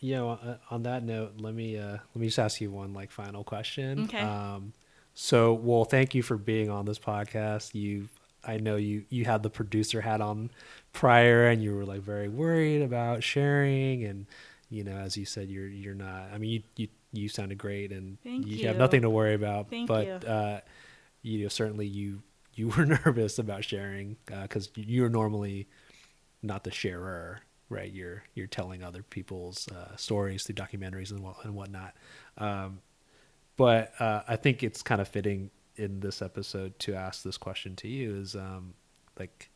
you 0.00 0.14
know 0.14 0.30
uh, 0.30 0.56
on 0.70 0.82
that 0.84 1.02
note 1.02 1.34
let 1.40 1.54
me 1.54 1.78
uh 1.78 1.92
let 1.92 2.16
me 2.16 2.26
just 2.26 2.38
ask 2.38 2.60
you 2.60 2.70
one 2.70 2.92
like 2.94 3.10
final 3.10 3.42
question 3.42 4.04
Okay. 4.04 4.18
um 4.20 4.72
so 5.14 5.52
well 5.54 5.84
thank 5.84 6.14
you 6.14 6.22
for 6.22 6.36
being 6.36 6.68
on 6.70 6.84
this 6.84 6.98
podcast 6.98 7.74
you 7.74 8.08
i 8.46 8.56
know 8.56 8.76
you 8.76 9.04
you 9.10 9.24
had 9.24 9.42
the 9.42 9.50
producer 9.50 10.00
hat 10.00 10.20
on 10.20 10.50
prior 10.92 11.46
and 11.46 11.62
you 11.62 11.74
were 11.74 11.84
like 11.84 12.00
very 12.00 12.28
worried 12.28 12.82
about 12.82 13.22
sharing 13.22 14.04
and 14.04 14.26
you 14.70 14.84
know 14.84 14.96
as 14.96 15.16
you 15.16 15.24
said 15.24 15.48
you're 15.48 15.68
you're 15.68 15.94
not 15.94 16.30
i 16.32 16.38
mean 16.38 16.50
you 16.50 16.62
you, 16.76 16.88
you 17.12 17.28
sounded 17.28 17.58
great 17.58 17.92
and 17.92 18.18
you 18.24 18.66
have 18.66 18.76
nothing 18.76 19.02
to 19.02 19.10
worry 19.10 19.34
about 19.34 19.70
Thank 19.70 19.88
but 19.88 20.06
you. 20.06 20.28
uh 20.28 20.60
you 21.22 21.42
know 21.42 21.48
certainly 21.48 21.86
you 21.86 22.22
you 22.54 22.68
were 22.76 22.86
nervous 22.86 23.38
about 23.38 23.64
sharing 23.64 24.16
because 24.26 24.70
you're 24.74 25.08
normally 25.08 25.68
not 26.42 26.64
the 26.64 26.70
sharer, 26.70 27.40
right? 27.68 27.90
You're 27.90 28.24
you're 28.34 28.46
telling 28.46 28.82
other 28.82 29.02
people's 29.02 29.68
uh, 29.68 29.96
stories 29.96 30.44
through 30.44 30.56
documentaries 30.56 31.10
and 31.10 31.22
what 31.22 31.44
and 31.44 31.54
whatnot. 31.54 31.94
Um, 32.38 32.80
but 33.56 33.92
uh, 34.00 34.22
I 34.28 34.36
think 34.36 34.62
it's 34.62 34.82
kind 34.82 35.00
of 35.00 35.08
fitting 35.08 35.50
in 35.76 36.00
this 36.00 36.22
episode 36.22 36.78
to 36.80 36.94
ask 36.94 37.22
this 37.22 37.36
question 37.36 37.76
to 37.76 37.88
you: 37.88 38.16
is 38.16 38.34
um, 38.36 38.74
like, 39.18 39.50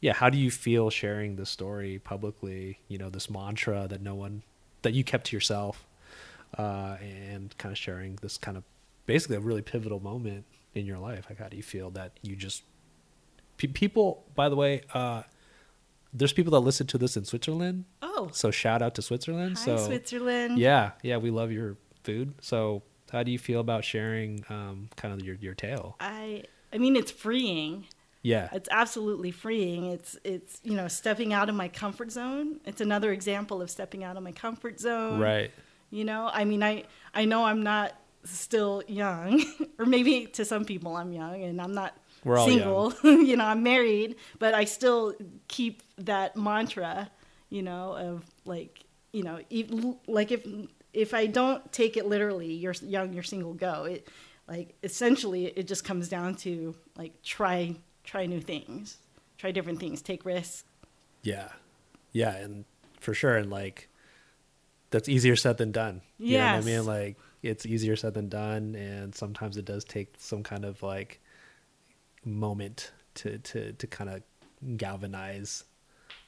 yeah, 0.00 0.12
how 0.12 0.28
do 0.30 0.38
you 0.38 0.50
feel 0.50 0.90
sharing 0.90 1.36
this 1.36 1.50
story 1.50 1.98
publicly? 1.98 2.80
You 2.88 2.98
know, 2.98 3.10
this 3.10 3.28
mantra 3.30 3.86
that 3.88 4.02
no 4.02 4.14
one 4.14 4.42
that 4.82 4.92
you 4.94 5.04
kept 5.04 5.26
to 5.26 5.36
yourself, 5.36 5.86
uh, 6.58 6.96
and 7.00 7.56
kind 7.58 7.72
of 7.72 7.78
sharing 7.78 8.16
this 8.22 8.36
kind 8.38 8.56
of 8.56 8.64
basically 9.06 9.36
a 9.36 9.40
really 9.40 9.62
pivotal 9.62 10.00
moment 10.00 10.44
in 10.74 10.86
your 10.86 10.98
life. 10.98 11.26
Like, 11.28 11.38
how 11.38 11.48
do 11.48 11.56
you 11.56 11.62
feel 11.62 11.90
that 11.90 12.12
you 12.22 12.36
just 12.36 12.62
pe- 13.56 13.68
people? 13.68 14.24
By 14.34 14.48
the 14.48 14.56
way, 14.56 14.82
uh, 14.94 15.22
there's 16.12 16.32
people 16.32 16.52
that 16.52 16.60
listen 16.60 16.86
to 16.88 16.98
this 16.98 17.16
in 17.16 17.24
Switzerland. 17.24 17.84
Oh, 18.02 18.30
So 18.32 18.50
shout 18.50 18.80
out 18.82 18.94
to 18.96 19.02
Switzerland. 19.02 19.58
hi 19.58 19.64
so 19.64 19.76
Switzerland. 19.76 20.58
yeah, 20.58 20.92
yeah, 21.02 21.18
we 21.18 21.30
love 21.30 21.52
your 21.52 21.76
food. 22.04 22.34
So 22.40 22.82
how 23.10 23.22
do 23.22 23.30
you 23.30 23.38
feel 23.38 23.60
about 23.60 23.84
sharing 23.84 24.44
um, 24.48 24.88
kind 24.96 25.14
of 25.14 25.24
your 25.24 25.36
your 25.36 25.54
tale? 25.54 25.96
I, 26.00 26.44
I 26.72 26.78
mean, 26.78 26.96
it's 26.96 27.10
freeing. 27.10 27.86
Yeah. 28.22 28.48
It's 28.52 28.68
absolutely 28.72 29.30
freeing. 29.30 29.86
It's 29.86 30.16
it's 30.24 30.60
you 30.64 30.74
know 30.74 30.88
stepping 30.88 31.32
out 31.32 31.48
of 31.48 31.54
my 31.54 31.68
comfort 31.68 32.10
zone. 32.10 32.60
It's 32.64 32.80
another 32.80 33.12
example 33.12 33.62
of 33.62 33.70
stepping 33.70 34.02
out 34.02 34.16
of 34.16 34.22
my 34.22 34.32
comfort 34.32 34.80
zone. 34.80 35.20
Right. 35.20 35.52
You 35.90 36.04
know, 36.04 36.28
I 36.32 36.44
mean, 36.44 36.62
I 36.62 36.84
I 37.14 37.24
know 37.24 37.44
I'm 37.44 37.62
not 37.62 37.94
still 38.24 38.82
young, 38.88 39.44
or 39.78 39.86
maybe 39.86 40.26
to 40.26 40.44
some 40.44 40.64
people 40.64 40.96
I'm 40.96 41.12
young, 41.12 41.42
and 41.42 41.60
I'm 41.60 41.72
not 41.72 41.96
We're 42.24 42.38
all 42.38 42.48
single. 42.48 42.92
you 43.04 43.36
know, 43.36 43.44
I'm 43.44 43.62
married, 43.62 44.16
but 44.40 44.54
I 44.54 44.64
still 44.64 45.14
keep 45.46 45.82
that 45.98 46.36
mantra. 46.36 47.10
You 47.48 47.62
know, 47.62 47.94
of 47.96 48.24
like 48.44 48.85
you 49.16 49.22
know, 49.22 49.98
like 50.06 50.30
if 50.30 50.46
if 50.92 51.14
I 51.14 51.24
don't 51.24 51.72
take 51.72 51.96
it 51.96 52.04
literally, 52.06 52.52
you're 52.52 52.74
young, 52.82 53.14
you're 53.14 53.22
single, 53.22 53.54
go. 53.54 53.84
It 53.84 54.08
like 54.46 54.76
essentially 54.82 55.46
it 55.46 55.66
just 55.66 55.84
comes 55.84 56.10
down 56.10 56.34
to 56.36 56.76
like 56.98 57.22
try 57.22 57.76
try 58.04 58.26
new 58.26 58.40
things, 58.40 58.98
try 59.38 59.52
different 59.52 59.80
things, 59.80 60.02
take 60.02 60.26
risks. 60.26 60.64
Yeah. 61.22 61.48
Yeah, 62.12 62.36
and 62.36 62.66
for 63.00 63.14
sure 63.14 63.36
and 63.36 63.50
like 63.50 63.88
that's 64.90 65.08
easier 65.08 65.34
said 65.34 65.56
than 65.56 65.72
done. 65.72 66.02
Yeah, 66.18 66.54
I 66.56 66.60
mean? 66.60 66.84
Like 66.84 67.16
it's 67.42 67.64
easier 67.64 67.96
said 67.96 68.12
than 68.12 68.28
done 68.28 68.74
and 68.74 69.14
sometimes 69.14 69.56
it 69.56 69.64
does 69.64 69.82
take 69.82 70.12
some 70.18 70.42
kind 70.42 70.66
of 70.66 70.82
like 70.82 71.20
moment 72.22 72.92
to 73.14 73.38
to 73.38 73.72
to 73.72 73.86
kind 73.86 74.10
of 74.10 74.22
galvanize 74.76 75.64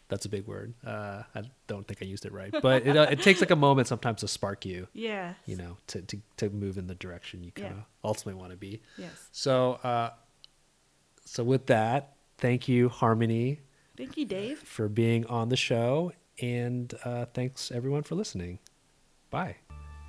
that's 0.09 0.25
a 0.25 0.29
big 0.29 0.47
word. 0.47 0.75
Uh, 0.87 1.23
I 1.35 1.43
don't 1.67 1.87
think 1.87 2.01
I 2.03 2.07
used 2.07 2.25
it 2.27 2.33
right, 2.33 2.55
but 2.63 2.87
it, 2.87 2.97
uh, 2.97 3.07
it 3.11 3.21
takes 3.23 3.41
like 3.41 3.51
a 3.51 3.57
moment 3.57 3.89
sometimes 3.89 4.21
to 4.21 4.29
spark 4.29 4.65
you, 4.67 4.89
Yeah. 4.95 5.35
you 5.47 5.57
know, 5.57 5.77
to, 5.89 6.03
to, 6.03 6.19
to 6.39 6.51
move 6.51 6.79
in 6.79 6.87
the 6.87 6.95
direction 6.95 7.43
you 7.45 7.53
kind 7.53 7.73
of 7.73 7.77
Yeah. 7.79 7.83
ultimately 8.05 8.41
want 8.41 8.53
to 8.53 8.57
be. 8.57 8.81
Yes. 8.97 9.29
So, 9.33 9.73
uh, 9.85 10.11
so 11.25 11.45
with 11.45 11.67
that, 11.67 12.15
thank 12.39 12.69
you, 12.69 12.89
Harmony, 12.89 13.61
Thank 13.97 14.17
you, 14.17 14.25
Dave. 14.25 14.61
for 14.61 14.89
being 14.89 15.27
on 15.27 15.49
the 15.51 15.57
show, 15.57 16.13
and 16.41 16.93
uh, 17.05 17.27
thanks 17.35 17.71
everyone 17.71 18.03
for 18.03 18.15
listening. 18.15 18.59
Bye. 19.31 19.57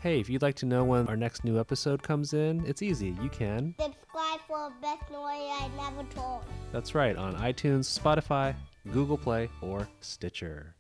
Hey, 0.01 0.21
if 0.21 0.29
you'd 0.29 0.41
like 0.41 0.55
to 0.57 0.65
know 0.65 0.85
when 0.85 1.07
our 1.09 1.17
next 1.17 1.43
new 1.43 1.59
episode 1.59 2.01
comes 2.01 2.33
in, 2.33 2.63
it's 2.65 2.81
easy. 2.81 3.17
You 3.21 3.27
can. 3.29 3.75
Subscribe 3.77 4.39
for 4.47 4.69
the 4.69 4.75
best 4.81 5.05
story 5.07 5.49
I 5.49 5.69
never 5.75 6.07
told. 6.12 6.43
That's 6.71 6.95
right, 6.95 7.17
on 7.17 7.35
iTunes, 7.35 7.99
Spotify, 7.99 8.55
Google 8.91 9.17
Play, 9.17 9.49
or 9.62 9.88
Stitcher. 10.02 10.75